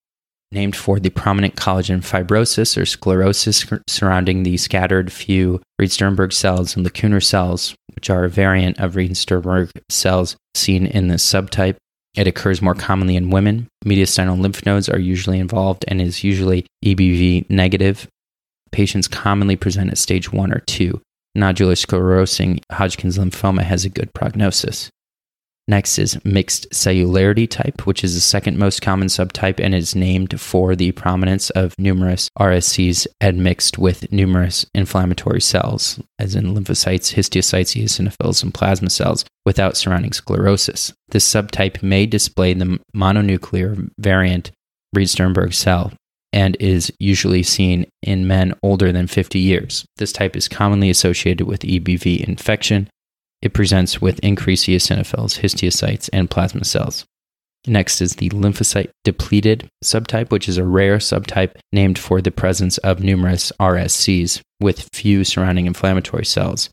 named 0.53 0.75
for 0.75 0.99
the 0.99 1.11
prominent 1.11 1.57
collagen 1.57 2.01
fibrosis 2.01 2.81
or 2.81 2.87
sclerosis 2.87 3.67
surrounding 3.87 4.43
the 4.43 4.57
scattered 4.57 5.13
few 5.13 5.61
Reed 5.79 5.93
Sternberg 5.93 6.33
cells 6.33 6.77
and 6.77 6.87
lacunar 6.87 7.23
cells, 7.23 7.75
which 7.95 8.09
are 8.11 8.25
a 8.25 8.31
variant 8.31 8.79
of 8.79 8.97
Reed 8.97 9.17
Sternberg 9.17 9.71
cells 9.91 10.37
seen 10.55 10.87
in 10.87 11.09
this 11.09 11.25
subtype. 11.25 11.77
It 12.15 12.27
occurs 12.27 12.63
more 12.63 12.75
commonly 12.75 13.17
in 13.17 13.31
women. 13.31 13.69
Mediastinal 13.85 14.41
lymph 14.41 14.65
nodes 14.65 14.89
are 14.89 14.99
usually 14.99 15.39
involved 15.39 15.85
and 15.87 16.01
is 16.01 16.25
usually 16.25 16.67
EBV 16.85 17.49
negative. 17.51 18.09
Patients 18.73 19.09
commonly 19.09 19.57
present 19.57 19.91
at 19.91 19.99
stage 19.99 20.33
one 20.33 20.53
or 20.53 20.61
two. 20.61 21.01
Nodular 21.39 21.77
sclerosing 21.77 22.63
Hodgkin's 22.71 23.19
lymphoma 23.19 23.63
has 23.63 23.85
a 23.85 23.89
good 23.89 24.13
prognosis. 24.13 24.91
Next 25.69 25.99
is 25.99 26.19
mixed 26.25 26.71
cellularity 26.71 27.49
type, 27.49 27.87
which 27.87 28.03
is 28.03 28.15
the 28.15 28.23
second 28.23 28.59
most 28.59 28.81
common 28.81 29.09
subtype 29.09 29.61
and 29.61 29.75
is 29.75 29.95
named 29.95 30.41
for 30.41 30.75
the 30.75 30.93
prominence 30.93 31.51
of 31.51 31.79
numerous 31.79 32.31
RSCs 32.39 33.07
admixed 33.21 33.77
with 33.77 34.11
numerous 34.11 34.65
inflammatory 34.75 35.43
cells, 35.43 36.01
as 36.19 36.35
in 36.35 36.55
lymphocytes, 36.55 37.15
histiocytes, 37.15 37.79
eosinophils, 37.79 38.43
and 38.43 38.55
plasma 38.55 38.89
cells, 38.89 39.27
without 39.45 39.77
surrounding 39.77 40.13
sclerosis. 40.13 40.95
This 41.11 41.31
subtype 41.31 41.83
may 41.83 42.07
display 42.07 42.55
the 42.55 42.81
mononuclear 42.97 43.91
variant 43.99 44.51
Reed 44.95 45.11
Sternberg 45.11 45.53
cell 45.53 45.93
and 46.33 46.57
is 46.61 46.93
usually 46.99 47.43
seen 47.43 47.87
in 48.03 48.27
men 48.27 48.55
older 48.63 48.93
than 48.93 49.07
50 49.07 49.39
years. 49.39 49.85
This 49.97 50.13
type 50.13 50.37
is 50.37 50.49
commonly 50.49 50.91
associated 50.91 51.47
with 51.47 51.61
EBV 51.61 52.23
infection 52.27 52.89
it 53.41 53.55
presents 53.55 54.01
with 54.01 54.19
increased 54.21 54.67
eosinophils, 54.67 55.41
histiocytes, 55.41 56.11
and 56.13 56.31
plasma 56.31 56.65
cells. 56.65 57.05
Next 57.67 58.01
is 58.01 58.17
the 58.17 58.31
lymphocyte 58.31 58.91
depleted 59.05 59.69
subtype, 59.85 60.31
which 60.31 60.49
is 60.49 60.59
a 60.59 60.65
rare 60.65 60.99
subtype 60.99 61.57
named 61.73 61.99
for 61.99 62.21
the 62.21 62.31
presence 62.31 62.79
of 62.79 63.01
numerous 63.01 63.53
RSCs 63.61 64.41
with 64.61 64.89
few 64.93 65.25
surrounding 65.25 65.67
inflammatory 65.67 66.25
cells, 66.25 66.71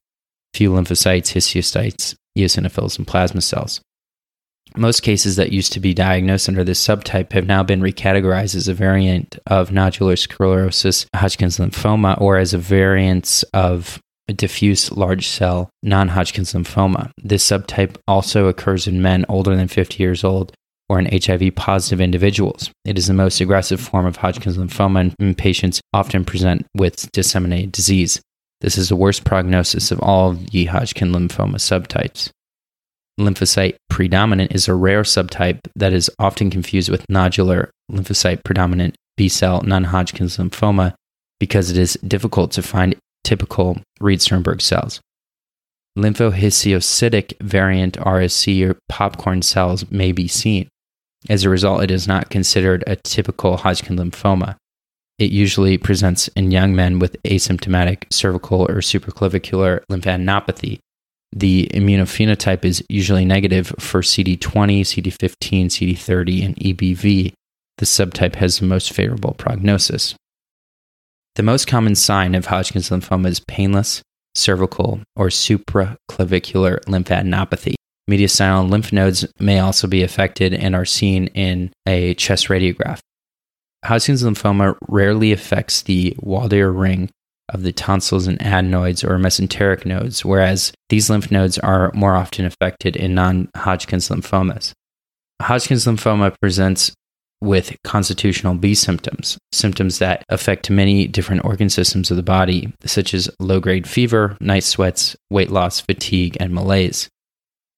few 0.54 0.72
lymphocytes, 0.72 1.34
histiocytes, 1.34 2.16
eosinophils, 2.38 2.98
and 2.98 3.08
plasma 3.08 3.42
cells. 3.42 3.82
Most 4.78 5.02
cases 5.02 5.38
that 5.38 5.52
used 5.52 5.74
to 5.74 5.80
be 5.80 5.94
diagnosed 5.94 6.50
under 6.50 6.64
this 6.64 6.86
subtype 6.86 7.32
have 7.32 7.48
now 7.48 7.64
been 7.64 7.82
recategorized 7.82 8.56
as 8.56 8.68
a 8.68 8.74
variant 8.74 9.40
of 9.48 9.70
nodular 9.70 10.18
sclerosis, 10.18 11.06
Hodgkin's 11.16 11.58
lymphoma, 11.58 12.20
or 12.20 12.38
as 12.38 12.54
a 12.54 12.58
variant 12.58 13.44
of 13.54 14.02
diffuse 14.28 14.92
large 14.92 15.28
cell 15.28 15.70
non 15.84 16.10
Hodgkin's 16.10 16.54
lymphoma. 16.54 17.12
This 17.24 17.48
subtype 17.48 17.96
also 18.08 18.48
occurs 18.48 18.88
in 18.88 19.02
men 19.02 19.26
older 19.30 19.56
than 19.56 19.68
50 19.68 20.02
years 20.02 20.24
old 20.24 20.52
or 20.90 21.00
in 21.00 21.20
HIV 21.20 21.56
positive 21.56 22.00
individuals. 22.00 22.70
It 22.84 22.98
is 22.98 23.08
the 23.08 23.14
most 23.14 23.42
aggressive 23.42 23.80
form 23.80 24.06
of 24.06 24.18
Hodgkin's 24.18 24.58
lymphoma, 24.58 25.14
and 25.20 25.38
patients 25.38 25.82
often 25.94 26.26
present 26.26 26.66
with 26.76 27.12
disseminated 27.12 27.72
disease. 27.72 28.22
This 28.62 28.78
is 28.78 28.90
the 28.90 28.96
worst 28.96 29.24
prognosis 29.24 29.92
of 29.92 30.00
all 30.00 30.34
the 30.34 30.66
Hodgkin 30.66 31.12
lymphoma 31.12 31.56
subtypes. 31.56 32.30
Lymphocyte 33.20 33.76
predominant 33.90 34.54
is 34.54 34.68
a 34.68 34.74
rare 34.74 35.04
subtype 35.04 35.60
that 35.76 35.94
is 35.94 36.12
often 36.20 36.50
confused 36.50 36.90
with 36.90 37.08
nodular 37.08 37.70
lymphocyte 37.90 38.44
predominant 38.44 38.96
B 39.16 39.30
cell 39.30 39.62
non 39.62 39.86
Hodgkin's 39.86 40.38
lymphoma 40.38 40.94
because 41.40 41.70
it 41.70 41.78
is 41.78 41.98
difficult 42.06 42.52
to 42.52 42.62
find 42.62 42.96
typical 43.24 43.78
Reed 44.02 44.22
Sternberg 44.22 44.62
cells. 44.62 45.00
Lymphohistiocytic 45.98 47.40
variant 47.42 47.98
RSC 47.98 48.70
or 48.70 48.78
popcorn 48.90 49.42
cells 49.42 49.90
may 49.90 50.12
be 50.12 50.28
seen. 50.28 50.68
As 51.30 51.46
a 51.46 51.50
result, 51.50 51.84
it 51.84 51.92
is 51.92 52.08
not 52.08 52.30
considered 52.30 52.84
a 52.86 52.98
typical 52.98 53.58
Hodgkin 53.58 53.96
lymphoma. 53.96 54.58
It 55.18 55.32
usually 55.32 55.78
presents 55.78 56.28
in 56.30 56.52
young 56.52 56.76
men 56.76 57.00
with 57.00 57.22
asymptomatic 57.24 58.04
cervical 58.12 58.64
or 58.64 58.82
supraclavicular 58.82 59.82
lymphadenopathy. 59.90 60.80
The 61.38 61.70
immunophenotype 61.74 62.64
is 62.64 62.82
usually 62.88 63.26
negative 63.26 63.68
for 63.78 64.02
CD20, 64.02 64.82
CD15, 64.82 65.66
CD30, 65.66 66.46
and 66.46 66.56
EBV. 66.56 67.34
The 67.78 67.86
subtype 67.86 68.36
has 68.36 68.60
the 68.60 68.66
most 68.66 68.94
favorable 68.94 69.34
prognosis. 69.34 70.16
The 71.36 71.44
most 71.44 71.68
common 71.68 71.96
sign 71.96 72.36
of 72.36 72.46
Hodgkin's 72.46 72.90
lymphoma 72.90 73.28
is 73.28 73.42
painless 73.42 74.02
cervical 74.34 75.02
or 75.18 75.28
supraclavicular 75.28 76.80
lymphadenopathy. 76.86 77.76
Mediastinal 78.10 78.70
lymph 78.70 78.94
nodes 78.94 79.26
may 79.38 79.60
also 79.60 79.88
be 79.88 80.04
affected 80.04 80.54
and 80.54 80.74
are 80.74 80.86
seen 80.86 81.28
in 81.28 81.74
a 81.86 82.14
chest 82.14 82.48
radiograph. 82.48 83.00
Hodgkin's 83.84 84.24
lymphoma 84.24 84.78
rarely 84.88 85.34
affects 85.34 85.82
the 85.82 86.16
Waldeyer 86.22 86.72
ring 86.74 87.10
of 87.50 87.64
the 87.64 87.72
tonsils 87.72 88.28
and 88.28 88.42
adenoids 88.42 89.04
or 89.04 89.18
mesenteric 89.18 89.86
nodes, 89.86 90.26
whereas 90.26 90.74
these 90.90 91.10
lymph 91.10 91.32
nodes 91.32 91.58
are 91.60 91.92
more 91.94 92.16
often 92.16 92.46
affected 92.46 92.96
in 92.96 93.14
non 93.14 93.50
Hodgkin's 93.56 94.10
lymphomas. 94.10 94.74
Hodgkin's 95.42 95.86
lymphoma 95.86 96.34
presents 96.42 96.94
with 97.42 97.76
constitutional 97.84 98.56
B 98.56 98.74
symptoms, 98.74 99.38
symptoms 99.52 100.00
that 100.00 100.24
affect 100.30 100.70
many 100.70 101.08
different 101.08 101.46
organ 101.46 101.70
systems 101.70 102.10
of 102.10 102.18
the 102.18 102.24
body, 102.24 102.74
such 102.86 103.14
as 103.14 103.30
low 103.40 103.60
grade 103.60 103.88
fever, 103.88 104.38
night 104.40 104.64
sweats, 104.64 105.16
weight 105.30 105.52
loss, 105.52 105.82
fatigue, 105.82 106.38
and 106.40 106.54
malaise. 106.54 107.10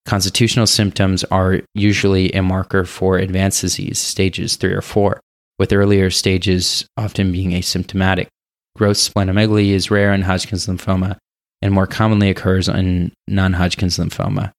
Constitutional 0.06 0.68
symptoms 0.68 1.26
are 1.26 1.62
usually 1.74 2.32
a 2.32 2.42
marker 2.42 2.86
for 2.86 3.18
advanced 3.18 3.62
disease, 3.62 4.00
stages 4.00 4.56
three 4.56 4.72
or 4.72 4.82
four, 4.82 5.20
with 5.60 5.74
earlier 5.74 6.10
stages 6.10 6.88
often 6.96 7.32
being 7.32 7.52
asymptomatic. 7.52 8.28
Gross 8.78 9.10
splenomegaly 9.10 9.70
is 9.70 9.92
rare 9.92 10.14
in 10.14 10.22
Hodgkin's 10.22 10.68
lymphoma 10.68 11.18
and 11.62 11.74
more 11.74 11.88
commonly 11.88 12.30
occurs 12.30 12.70
in 12.70 13.12
non 13.28 13.54
Hodgkin's 13.54 13.98
lymphoma 13.98 14.54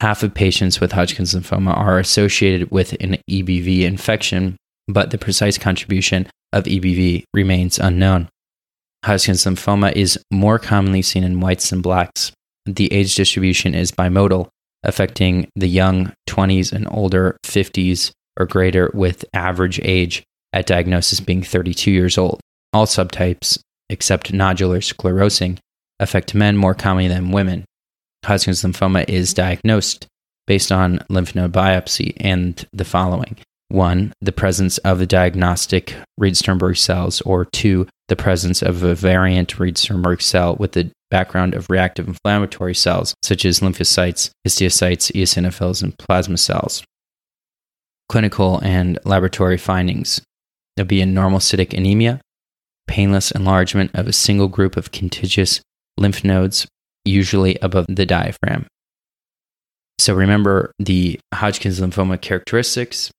half 0.00 0.22
of 0.22 0.34
patients 0.34 0.80
with 0.80 0.92
Hodgkin's 0.92 1.34
lymphoma 1.34 1.76
are 1.76 1.98
associated 1.98 2.70
with 2.70 2.92
an 3.00 3.18
EBV 3.30 3.82
infection, 3.82 4.56
but 4.88 5.10
the 5.10 5.18
precise 5.18 5.58
contribution 5.58 6.26
of 6.52 6.64
EBV 6.64 7.24
remains 7.34 7.78
unknown. 7.78 8.28
Hodgkin's 9.04 9.44
lymphoma 9.44 9.92
is 9.92 10.18
more 10.30 10.58
commonly 10.58 11.02
seen 11.02 11.24
in 11.24 11.40
whites 11.40 11.70
and 11.72 11.82
blacks. 11.82 12.32
The 12.66 12.92
age 12.92 13.14
distribution 13.14 13.74
is 13.74 13.92
bimodal, 13.92 14.48
affecting 14.82 15.48
the 15.54 15.68
young 15.68 16.12
20s 16.28 16.72
and 16.72 16.86
older 16.90 17.36
50s 17.44 18.12
or 18.38 18.46
greater, 18.46 18.90
with 18.94 19.24
average 19.34 19.80
age 19.82 20.22
at 20.52 20.66
diagnosis 20.66 21.20
being 21.20 21.42
32 21.42 21.90
years 21.90 22.16
old. 22.16 22.40
All 22.72 22.86
subtypes, 22.86 23.58
except 23.88 24.32
nodular 24.32 24.80
sclerosing, 24.80 25.58
affect 25.98 26.34
men 26.34 26.56
more 26.56 26.74
commonly 26.74 27.08
than 27.08 27.32
women. 27.32 27.64
Hodgkin's 28.24 28.62
lymphoma 28.62 29.08
is 29.08 29.34
diagnosed 29.34 30.06
based 30.46 30.70
on 30.70 31.00
lymph 31.08 31.34
node 31.34 31.52
biopsy 31.52 32.12
and 32.20 32.66
the 32.72 32.84
following 32.84 33.36
one, 33.70 34.12
the 34.20 34.32
presence 34.32 34.78
of 34.78 34.98
the 34.98 35.06
diagnostic 35.06 35.94
Reed 36.18 36.36
Sternberg 36.36 36.76
cells, 36.76 37.20
or 37.20 37.44
two, 37.44 37.86
the 38.08 38.16
presence 38.16 38.62
of 38.62 38.82
a 38.82 38.96
variant 38.96 39.58
Reed 39.58 39.78
Sternberg 39.78 40.20
cell 40.20 40.56
with 40.56 40.72
the 40.72 40.90
background 41.08 41.54
of 41.54 41.70
reactive 41.70 42.08
inflammatory 42.08 42.74
cells, 42.74 43.14
such 43.22 43.44
as 43.44 43.60
lymphocytes, 43.60 44.30
histiocytes, 44.46 45.12
eosinophils, 45.12 45.82
and 45.82 45.96
plasma 45.98 46.36
cells. 46.36 46.82
Clinical 48.08 48.58
and 48.64 48.98
laboratory 49.04 49.56
findings 49.56 50.20
there'll 50.76 50.88
be 50.88 51.02
a 51.02 51.06
normocytic 51.06 51.72
anemia, 51.72 52.20
painless 52.90 53.30
enlargement 53.30 53.92
of 53.94 54.08
a 54.08 54.12
single 54.12 54.48
group 54.48 54.76
of 54.76 54.90
contiguous 54.90 55.60
lymph 55.96 56.24
nodes 56.24 56.66
usually 57.04 57.56
above 57.62 57.86
the 57.88 58.04
diaphragm. 58.04 58.66
So 60.00 60.12
remember 60.12 60.72
the 60.80 61.20
Hodgkin's 61.32 61.78
lymphoma 61.78 62.20
characteristics 62.20 63.12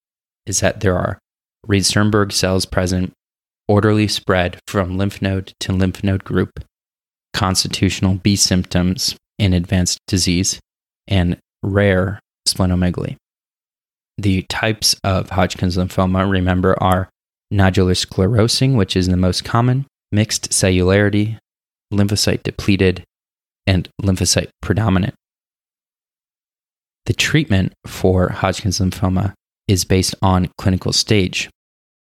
is 0.46 0.60
that 0.60 0.82
there 0.82 0.98
are 0.98 1.20
Reed 1.66 1.86
Sternberg 1.86 2.34
cells 2.34 2.66
present, 2.66 3.14
orderly 3.70 4.10
spread 4.10 4.60
from 4.68 4.98
lymph 4.98 5.22
node 5.22 5.54
to 5.62 5.72
lymph 5.72 6.04
node 6.04 6.26
group, 6.26 6.66
constitutional 7.34 8.16
B 8.16 8.36
symptoms 8.36 9.16
in 9.40 9.54
advanced 9.54 10.00
disease, 10.06 10.60
and 11.08 11.38
rare 11.64 12.20
splenomegaly. 12.46 13.16
The 14.18 14.42
types 14.50 14.98
of 15.06 15.30
Hodgkin's 15.30 15.78
lymphoma, 15.78 16.30
remember, 16.30 16.76
are 16.84 17.08
nodular 17.52 17.96
sclerosing, 17.96 18.76
which 18.76 18.96
is 18.96 19.08
the 19.08 19.18
most 19.18 19.44
common, 19.44 19.86
mixed 20.12 20.52
cellularity, 20.52 21.38
lymphocyte 21.94 22.44
depleted, 22.44 23.04
and 23.68 23.90
lymphocyte 24.02 24.50
predominant. 24.62 25.14
The 27.06 27.14
treatment 27.14 27.74
for 27.86 28.30
Hodgkin's 28.30 28.80
lymphoma 28.80 29.34
is 29.68 29.86
based 29.86 30.16
on 30.22 30.50
clinical 30.58 30.94
stage. 30.94 31.50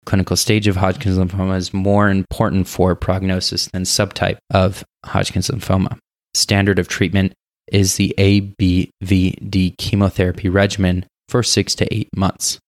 Clinical 0.04 0.36
stage 0.36 0.68
of 0.68 0.76
Hodgkin's 0.76 1.18
lymphoma 1.18 1.56
is 1.56 1.74
more 1.74 2.08
important 2.08 2.68
for 2.68 2.94
prognosis 2.94 3.66
than 3.66 3.82
subtype 3.82 4.38
of 4.52 4.84
Hodgkin's 5.04 5.48
lymphoma. 5.48 5.98
Standard 6.34 6.78
of 6.78 6.88
treatment 6.88 7.32
is 7.72 7.96
the 7.96 8.14
ABVD 8.16 9.76
chemotherapy 9.78 10.48
regimen 10.48 11.04
for 11.28 11.42
six 11.42 11.74
to 11.74 11.92
eight 11.92 12.08
months. 12.16 12.58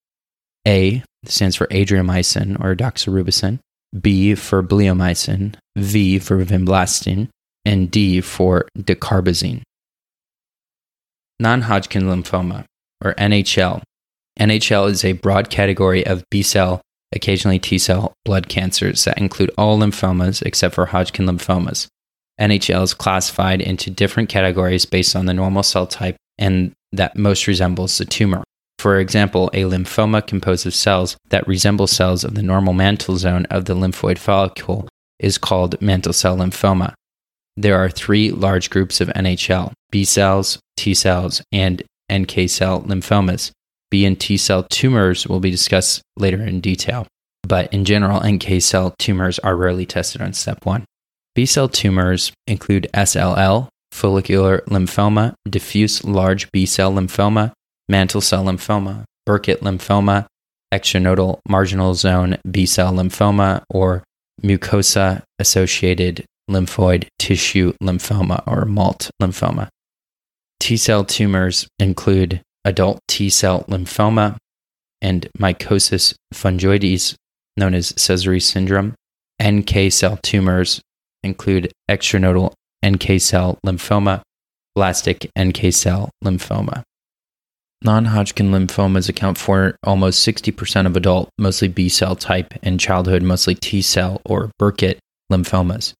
A 0.69 1.03
stands 1.25 1.57
for 1.57 1.67
adriamycin 1.69 2.63
or 2.63 2.77
doxorubicin, 2.77 3.59
B 3.99 4.35
for 4.35 4.63
bleomycin, 4.63 5.55
V 5.77 6.19
for 6.19 6.45
vinblastine, 6.45 7.29
and 7.65 7.91
D 7.91 8.21
for 8.21 8.69
dacarbazine. 8.79 9.63
Non 11.41 11.63
Hodgkin 11.63 12.03
lymphoma, 12.03 12.67
or 13.03 13.15
NHL. 13.15 13.83
NHL 14.39 14.91
is 14.91 15.05
a 15.05 15.13
broad 15.13 15.49
category 15.49 16.07
of 16.07 16.23
B 16.31 16.43
cell, 16.43 16.83
occasionally 17.15 17.59
T 17.59 17.79
cell 17.79 18.13
blood 18.27 18.51
cancers 18.51 19.05
that 19.05 19.19
include 19.19 19.51
all 19.57 19.79
lymphomas 19.79 20.43
except 20.43 20.75
for 20.75 20.87
Hodgkin 20.87 21.25
lymphomas. 21.27 21.87
NHL 22.39 22.83
is 22.83 22.95
classified 22.95 23.63
into 23.63 23.91
different 23.91 24.29
categories 24.29 24.85
based 24.85 25.17
on 25.17 25.25
the 25.25 25.35
normal 25.35 25.63
cell 25.63 25.87
type 25.87 26.17
and 26.37 26.73
that 26.93 27.17
most 27.17 27.47
resembles 27.47 27.97
the 27.97 28.05
tumor. 28.05 28.45
For 28.79 29.01
example, 29.01 29.51
a 29.53 29.63
lymphoma 29.63 30.25
composed 30.27 30.67
of 30.67 30.75
cells 30.75 31.17
that 31.31 31.47
resemble 31.49 31.89
cells 31.89 32.23
of 32.23 32.35
the 32.35 32.43
normal 32.43 32.73
mantle 32.73 33.17
zone 33.17 33.45
of 33.47 33.65
the 33.65 33.75
lymphoid 33.75 34.19
follicle 34.19 34.89
is 35.19 35.37
called 35.37 35.81
mantle 35.83 36.13
cell 36.13 36.37
lymphoma. 36.37 36.95
There 37.57 37.77
are 37.77 37.91
three 37.91 38.31
large 38.31 38.71
groups 38.71 39.01
of 39.01 39.09
NHL 39.09 39.73
B 39.91 40.05
cells, 40.05 40.61
T 40.77 40.95
cells, 40.95 41.43
and 41.51 41.83
NK 42.13 42.49
cell 42.49 42.83
lymphomas. 42.83 43.51
B 43.91 44.05
and 44.05 44.19
T 44.19 44.37
cell 44.37 44.63
tumors 44.63 45.27
will 45.27 45.41
be 45.41 45.51
discussed 45.51 46.01
later 46.17 46.41
in 46.41 46.61
detail, 46.61 47.07
but 47.43 47.73
in 47.73 47.85
general, 47.85 48.21
NK 48.25 48.63
cell 48.63 48.95
tumors 48.99 49.41
are 49.41 49.57
rarely 49.57 49.87
tested 49.87 50.23
on 50.23 50.35
step 50.35 50.65
one. 50.65 50.85
B 51.35 51.47
cell 51.47 51.69
tumors 51.69 52.33
include 52.47 52.89
SLL, 52.95 53.69
follicular 53.91 54.63
lymphoma, 54.69 55.35
diffuse 55.49 56.05
large 56.05 56.49
B 56.53 56.65
cell 56.65 56.93
lymphoma, 56.93 57.53
mantle 57.89 58.21
cell 58.21 58.45
lymphoma, 58.45 59.05
Burkitt 59.27 59.61
lymphoma, 59.61 60.27
extranodal 60.73 61.41
marginal 61.49 61.95
zone 61.95 62.37
B 62.51 62.67
cell 62.67 62.93
lymphoma, 62.93 63.63
or 63.71 64.05
mucosa 64.43 65.23
associated 65.39 66.25
lymphoid 66.49 67.07
tissue 67.19 67.73
lymphoma 67.83 68.43
or 68.47 68.65
MALT 68.65 69.11
lymphoma. 69.21 69.69
T 70.61 70.77
cell 70.77 71.05
tumors 71.05 71.69
include 71.79 72.43
adult 72.65 73.01
T 73.09 73.31
cell 73.31 73.65
lymphoma 73.69 74.37
and 75.01 75.29
mycosis 75.39 76.15
fungoides, 76.35 77.15
known 77.57 77.75
as 77.75 77.93
Sézary 77.93 78.43
syndrome. 78.43 78.95
NK 79.43 79.93
cell 79.93 80.19
tumors 80.23 80.81
include 81.23 81.73
extranodal 81.89 82.53
NK 82.85 83.21
cell 83.21 83.59
lymphoma, 83.65 84.23
blastic 84.75 85.31
NK 85.39 85.73
cell 85.73 86.11
lymphoma. 86.25 86.83
Non 87.83 88.07
Hodgkin 88.07 88.51
lymphomas 88.51 89.09
account 89.09 89.39
for 89.39 89.77
almost 89.85 90.27
60% 90.27 90.87
of 90.87 90.97
adult, 90.97 91.29
mostly 91.39 91.69
B 91.69 91.89
cell 91.89 92.17
type, 92.17 92.53
and 92.63 92.81
childhood, 92.81 93.23
mostly 93.23 93.55
T 93.55 93.83
cell 93.83 94.21
or 94.25 94.51
Burkitt 94.61 94.99
lymphomas. 95.31 95.93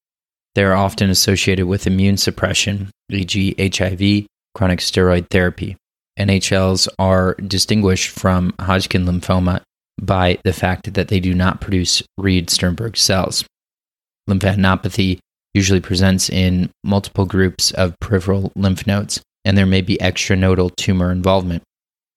They 0.55 0.63
are 0.63 0.73
often 0.73 1.09
associated 1.09 1.67
with 1.67 1.87
immune 1.87 2.17
suppression, 2.17 2.89
e.g., 3.09 3.55
HIV, 3.57 4.27
chronic 4.55 4.79
steroid 4.79 5.29
therapy. 5.29 5.77
NHLs 6.19 6.89
are 6.99 7.35
distinguished 7.35 8.09
from 8.09 8.53
Hodgkin 8.59 9.05
lymphoma 9.05 9.61
by 10.01 10.37
the 10.43 10.51
fact 10.51 10.93
that 10.93 11.07
they 11.07 11.21
do 11.21 11.33
not 11.33 11.61
produce 11.61 12.03
Reed 12.17 12.49
Sternberg 12.49 12.97
cells. 12.97 13.45
Lymphadenopathy 14.29 15.19
usually 15.53 15.79
presents 15.79 16.29
in 16.29 16.69
multiple 16.83 17.25
groups 17.25 17.71
of 17.71 17.97
peripheral 18.01 18.51
lymph 18.55 18.85
nodes, 18.85 19.21
and 19.45 19.57
there 19.57 19.65
may 19.65 19.81
be 19.81 19.97
extranodal 19.97 20.75
tumor 20.75 21.11
involvement. 21.11 21.63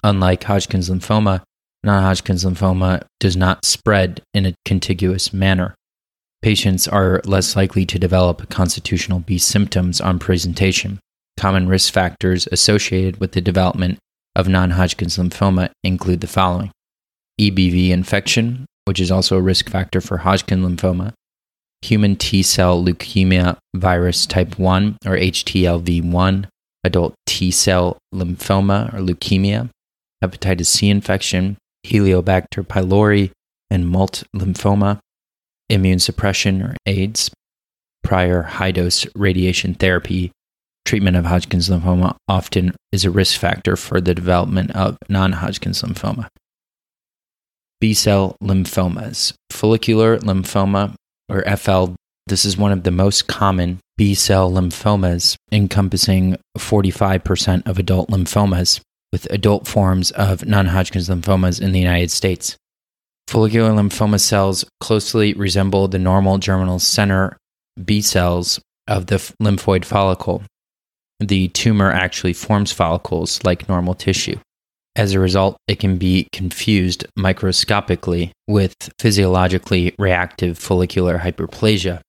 Unlike 0.04 0.44
Hodgkin's 0.44 0.90
lymphoma, 0.90 1.42
non 1.84 2.02
Hodgkin's 2.02 2.44
lymphoma 2.44 3.02
does 3.20 3.36
not 3.36 3.64
spread 3.64 4.20
in 4.34 4.46
a 4.46 4.54
contiguous 4.64 5.32
manner. 5.32 5.74
Patients 6.42 6.88
are 6.88 7.20
less 7.24 7.54
likely 7.54 7.86
to 7.86 8.00
develop 8.00 8.48
constitutional 8.48 9.20
B 9.20 9.38
symptoms 9.38 10.00
on 10.00 10.18
presentation. 10.18 10.98
Common 11.38 11.68
risk 11.68 11.92
factors 11.92 12.48
associated 12.50 13.20
with 13.20 13.32
the 13.32 13.40
development 13.40 13.98
of 14.34 14.48
non 14.48 14.70
Hodgkin's 14.70 15.18
lymphoma 15.18 15.70
include 15.84 16.20
the 16.20 16.26
following 16.26 16.72
EBV 17.40 17.90
infection, 17.90 18.66
which 18.84 19.00
is 19.00 19.10
also 19.10 19.36
a 19.36 19.42
risk 19.42 19.70
factor 19.70 20.00
for 20.00 20.18
Hodgkin 20.18 20.62
lymphoma, 20.62 21.12
human 21.82 22.16
T 22.16 22.42
cell 22.42 22.82
leukemia 22.82 23.56
virus 23.74 24.26
type 24.26 24.58
1 24.58 24.96
or 25.06 25.16
HTLV1, 25.16 26.46
adult 26.84 27.14
T 27.26 27.50
cell 27.50 27.98
lymphoma 28.12 28.92
or 28.92 28.98
leukemia, 28.98 29.70
hepatitis 30.22 30.66
C 30.66 30.88
infection, 30.88 31.56
Helicobacter 31.86 32.64
pylori, 32.64 33.30
and 33.70 33.88
MALT 33.88 34.22
lymphoma, 34.36 34.98
immune 35.68 35.98
suppression 35.98 36.62
or 36.62 36.76
AIDS, 36.86 37.30
prior 38.02 38.42
high 38.42 38.70
dose 38.70 39.06
radiation 39.14 39.74
therapy, 39.74 40.30
treatment 40.84 41.16
of 41.16 41.24
Hodgkin's 41.24 41.68
lymphoma 41.68 42.16
often 42.28 42.74
is 42.92 43.04
a 43.04 43.10
risk 43.10 43.38
factor 43.38 43.76
for 43.76 44.00
the 44.00 44.14
development 44.14 44.70
of 44.72 44.96
non 45.08 45.32
Hodgkin's 45.32 45.82
lymphoma. 45.82 46.28
B 47.80 47.94
cell 47.94 48.36
lymphomas, 48.42 49.32
follicular 49.50 50.18
lymphoma 50.18 50.94
or 51.28 51.42
FL. 51.56 51.94
This 52.28 52.44
is 52.44 52.56
one 52.56 52.70
of 52.70 52.84
the 52.84 52.92
most 52.92 53.26
common 53.26 53.80
B 53.96 54.14
cell 54.14 54.50
lymphomas, 54.52 55.34
encompassing 55.50 56.36
45% 56.56 57.66
of 57.66 57.78
adult 57.78 58.10
lymphomas 58.10 58.80
with 59.12 59.30
adult 59.30 59.68
forms 59.68 60.10
of 60.12 60.46
non 60.46 60.66
Hodgkin's 60.66 61.08
lymphomas 61.08 61.60
in 61.60 61.72
the 61.72 61.80
United 61.80 62.10
States. 62.10 62.56
Follicular 63.28 63.70
lymphoma 63.70 64.18
cells 64.18 64.64
closely 64.80 65.32
resemble 65.34 65.88
the 65.88 65.98
normal 65.98 66.38
germinal 66.38 66.78
center 66.78 67.36
B 67.82 68.00
cells 68.00 68.60
of 68.88 69.06
the 69.06 69.16
lymphoid 69.42 69.84
follicle. 69.84 70.42
The 71.20 71.48
tumor 71.48 71.92
actually 71.92 72.32
forms 72.32 72.72
follicles 72.72 73.42
like 73.44 73.68
normal 73.68 73.94
tissue. 73.94 74.38
As 74.96 75.14
a 75.14 75.20
result, 75.20 75.56
it 75.68 75.78
can 75.78 75.96
be 75.96 76.28
confused 76.32 77.06
microscopically 77.16 78.32
with 78.46 78.74
physiologically 78.98 79.94
reactive 79.98 80.58
follicular 80.58 81.18
hyperplasia, 81.18 82.00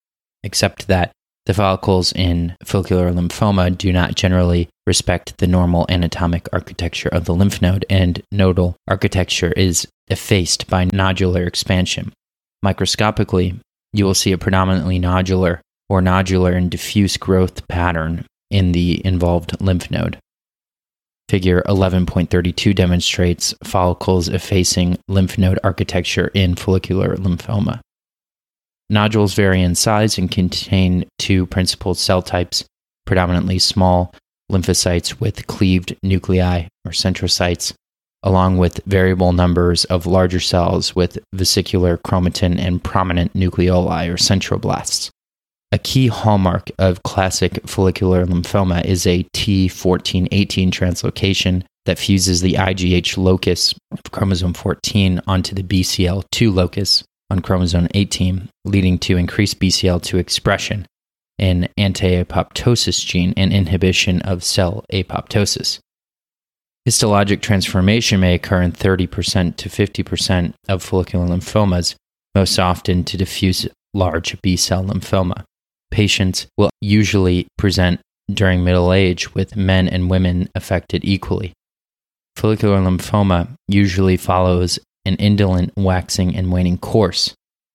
except 0.43 0.87
that 0.87 1.11
the 1.45 1.53
follicles 1.53 2.11
in 2.13 2.55
follicular 2.65 3.11
lymphoma 3.11 3.77
do 3.77 3.93
not 3.93 4.15
generally 4.15 4.67
respect 4.85 5.37
the 5.37 5.47
normal 5.47 5.85
anatomic 5.89 6.47
architecture 6.53 7.09
of 7.09 7.25
the 7.25 7.33
lymph 7.33 7.61
node, 7.61 7.85
and 7.89 8.21
nodal 8.31 8.75
architecture 8.87 9.51
is 9.53 9.87
effaced 10.07 10.67
by 10.67 10.85
nodular 10.87 11.47
expansion. 11.47 12.11
Microscopically, 12.61 13.59
you 13.93 14.05
will 14.05 14.13
see 14.13 14.31
a 14.31 14.37
predominantly 14.37 14.99
nodular 14.99 15.59
or 15.89 16.01
nodular 16.01 16.55
and 16.55 16.71
diffuse 16.71 17.17
growth 17.17 17.67
pattern 17.67 18.25
in 18.49 18.71
the 18.71 19.05
involved 19.05 19.59
lymph 19.61 19.89
node. 19.91 20.17
Figure 21.29 21.63
11.32 21.63 22.75
demonstrates 22.75 23.53
follicles 23.63 24.27
effacing 24.27 24.97
lymph 25.07 25.37
node 25.37 25.59
architecture 25.63 26.29
in 26.33 26.55
follicular 26.55 27.15
lymphoma. 27.15 27.79
Nodules 28.89 29.33
vary 29.33 29.61
in 29.61 29.75
size 29.75 30.17
and 30.17 30.29
contain 30.29 31.05
two 31.17 31.45
principal 31.47 31.95
cell 31.95 32.21
types, 32.21 32.65
predominantly 33.05 33.57
small 33.57 34.13
lymphocytes 34.51 35.19
with 35.19 35.47
cleaved 35.47 35.95
nuclei 36.03 36.67
or 36.85 36.91
centrocytes, 36.91 37.73
along 38.23 38.57
with 38.57 38.81
variable 38.85 39.33
numbers 39.33 39.85
of 39.85 40.05
larger 40.05 40.39
cells 40.39 40.95
with 40.95 41.17
vesicular 41.33 41.97
chromatin 41.97 42.59
and 42.59 42.83
prominent 42.83 43.33
nucleoli 43.33 44.09
or 44.09 44.15
centroblasts. 44.15 45.09
A 45.71 45.79
key 45.79 46.07
hallmark 46.07 46.69
of 46.77 47.01
classic 47.01 47.67
follicular 47.67 48.25
lymphoma 48.25 48.85
is 48.85 49.07
a 49.07 49.25
T1418 49.35 50.69
translocation 50.69 51.63
that 51.85 51.97
fuses 51.97 52.41
the 52.41 52.53
IGH 52.53 53.17
locus 53.17 53.73
of 53.91 54.03
chromosome 54.11 54.53
14 54.53 55.21
onto 55.27 55.55
the 55.55 55.63
BCL2 55.63 56.53
locus 56.53 57.03
on 57.29 57.39
chromosome 57.39 57.87
18, 57.95 58.49
leading 58.65 58.99
to 58.99 59.17
increased 59.17 59.59
BCL2 59.59 60.19
expression, 60.19 60.85
an 61.39 61.69
anti 61.77 62.23
apoptosis 62.23 63.05
gene, 63.05 63.33
and 63.35 63.51
inhibition 63.51 64.21
of 64.21 64.43
cell 64.43 64.83
apoptosis. 64.91 65.79
Histologic 66.87 67.41
transformation 67.41 68.19
may 68.19 68.35
occur 68.35 68.61
in 68.61 68.73
30% 68.73 69.55
to 69.55 69.69
50% 69.69 70.53
of 70.67 70.83
follicular 70.83 71.27
lymphomas, 71.27 71.95
most 72.35 72.59
often 72.59 73.03
to 73.05 73.17
diffuse 73.17 73.67
large 73.93 74.39
B 74.41 74.57
cell 74.57 74.83
lymphoma. 74.83 75.43
Patients 75.91 76.47
will 76.57 76.69
usually 76.81 77.47
present 77.57 78.01
during 78.31 78.63
middle 78.63 78.91
age, 78.91 79.33
with 79.33 79.55
men 79.55 79.87
and 79.87 80.09
women 80.09 80.49
affected 80.55 81.05
equally. 81.05 81.53
Follicular 82.35 82.79
lymphoma 82.79 83.49
usually 83.67 84.17
follows 84.17 84.79
an 85.05 85.15
indolent 85.15 85.71
waxing 85.77 86.35
and 86.35 86.51
waning 86.51 86.77
course. 86.77 87.33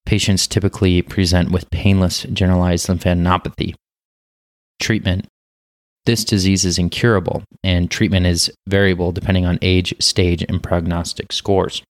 Patients 0.08 0.46
typically 0.46 1.02
present 1.02 1.50
with 1.50 1.70
painless 1.70 2.22
generalized 2.32 2.88
lymphadenopathy. 2.88 3.74
Treatment 4.80 5.26
This 6.06 6.24
disease 6.24 6.64
is 6.64 6.78
incurable, 6.78 7.42
and 7.62 7.90
treatment 7.90 8.24
is 8.24 8.50
variable 8.66 9.12
depending 9.12 9.44
on 9.44 9.58
age, 9.60 9.94
stage, 10.00 10.42
and 10.48 10.62
prognostic 10.62 11.30
scores. 11.30 11.82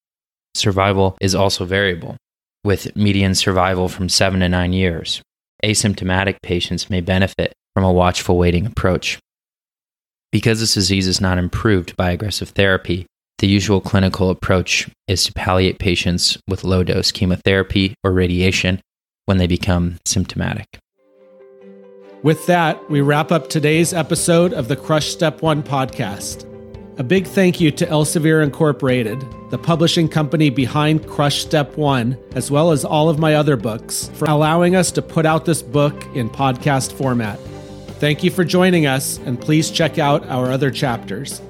Survival 0.57 1.17
is 1.21 1.37
also 1.37 1.65
variable, 1.65 2.17
with 2.65 2.97
median 2.97 3.37
survival 3.37 3.89
from 3.89 4.09
seven 4.09 4.41
to 4.41 4.49
nine 4.49 4.73
years. 4.73 5.23
Asymptomatic 5.63 6.43
patients 6.43 6.91
may 6.91 7.01
benefit 7.01 7.53
from 7.73 7.85
a 7.85 7.93
watchful 7.93 8.37
waiting 8.37 8.67
approach. 8.67 9.21
Because 10.33 10.59
this 10.59 10.75
disease 10.75 11.07
is 11.07 11.21
not 11.21 11.39
improved 11.39 11.95
by 11.95 12.11
aggressive 12.11 12.49
therapy, 12.49 13.07
the 13.39 13.47
usual 13.47 13.81
clinical 13.81 14.31
approach 14.31 14.89
is 15.07 15.25
to 15.25 15.33
palliate 15.33 15.79
patients 15.79 16.39
with 16.49 16.65
low 16.65 16.83
dose 16.83 17.13
chemotherapy 17.13 17.95
or 18.03 18.13
radiation 18.13 18.81
when 19.27 19.39
they 19.39 19.47
become 19.47 19.99
symptomatic. 20.05 20.67
With 22.23 22.47
that, 22.47 22.91
we 22.91 23.01
wrap 23.01 23.31
up 23.31 23.49
today's 23.49 23.95
episode 23.95 24.53
of 24.53 24.67
the 24.67 24.75
Crush 24.75 25.07
Step 25.07 25.41
1 25.41 25.63
podcast. 25.63 26.45
A 26.99 27.05
big 27.05 27.29
thank 27.29 27.61
you 27.61 27.71
to 27.71 27.87
Elsevier 27.87 28.43
Incorporated, 28.43 29.25
the 29.51 29.59
publishing 29.59 30.09
company 30.09 30.51
behind 30.51 31.07
Crush 31.07 31.43
Step 31.43 31.77
1, 31.77 32.19
as 32.35 32.51
well 32.51 32.73
as 32.73 32.85
all 32.85 33.09
of 33.09 33.21
my 33.21 33.37
other 33.37 33.57
books, 33.57 34.11
for 34.15 34.25
allowing 34.25 34.75
us 34.75 34.91
to 34.91 35.01
put 35.01 35.25
out 35.25 35.45
this 35.45 35.63
book 35.63 36.05
in 36.17 36.29
podcast 36.29 36.93
format. 36.93 37.39
Thank 38.01 38.25
you 38.25 38.33
for 38.33 38.43
joining 38.43 38.87
us, 38.87 39.19
and 39.19 39.41
please 39.41 39.71
check 39.71 39.99
out 39.99 40.27
our 40.29 40.51
other 40.51 40.73
chapters. 40.73 41.41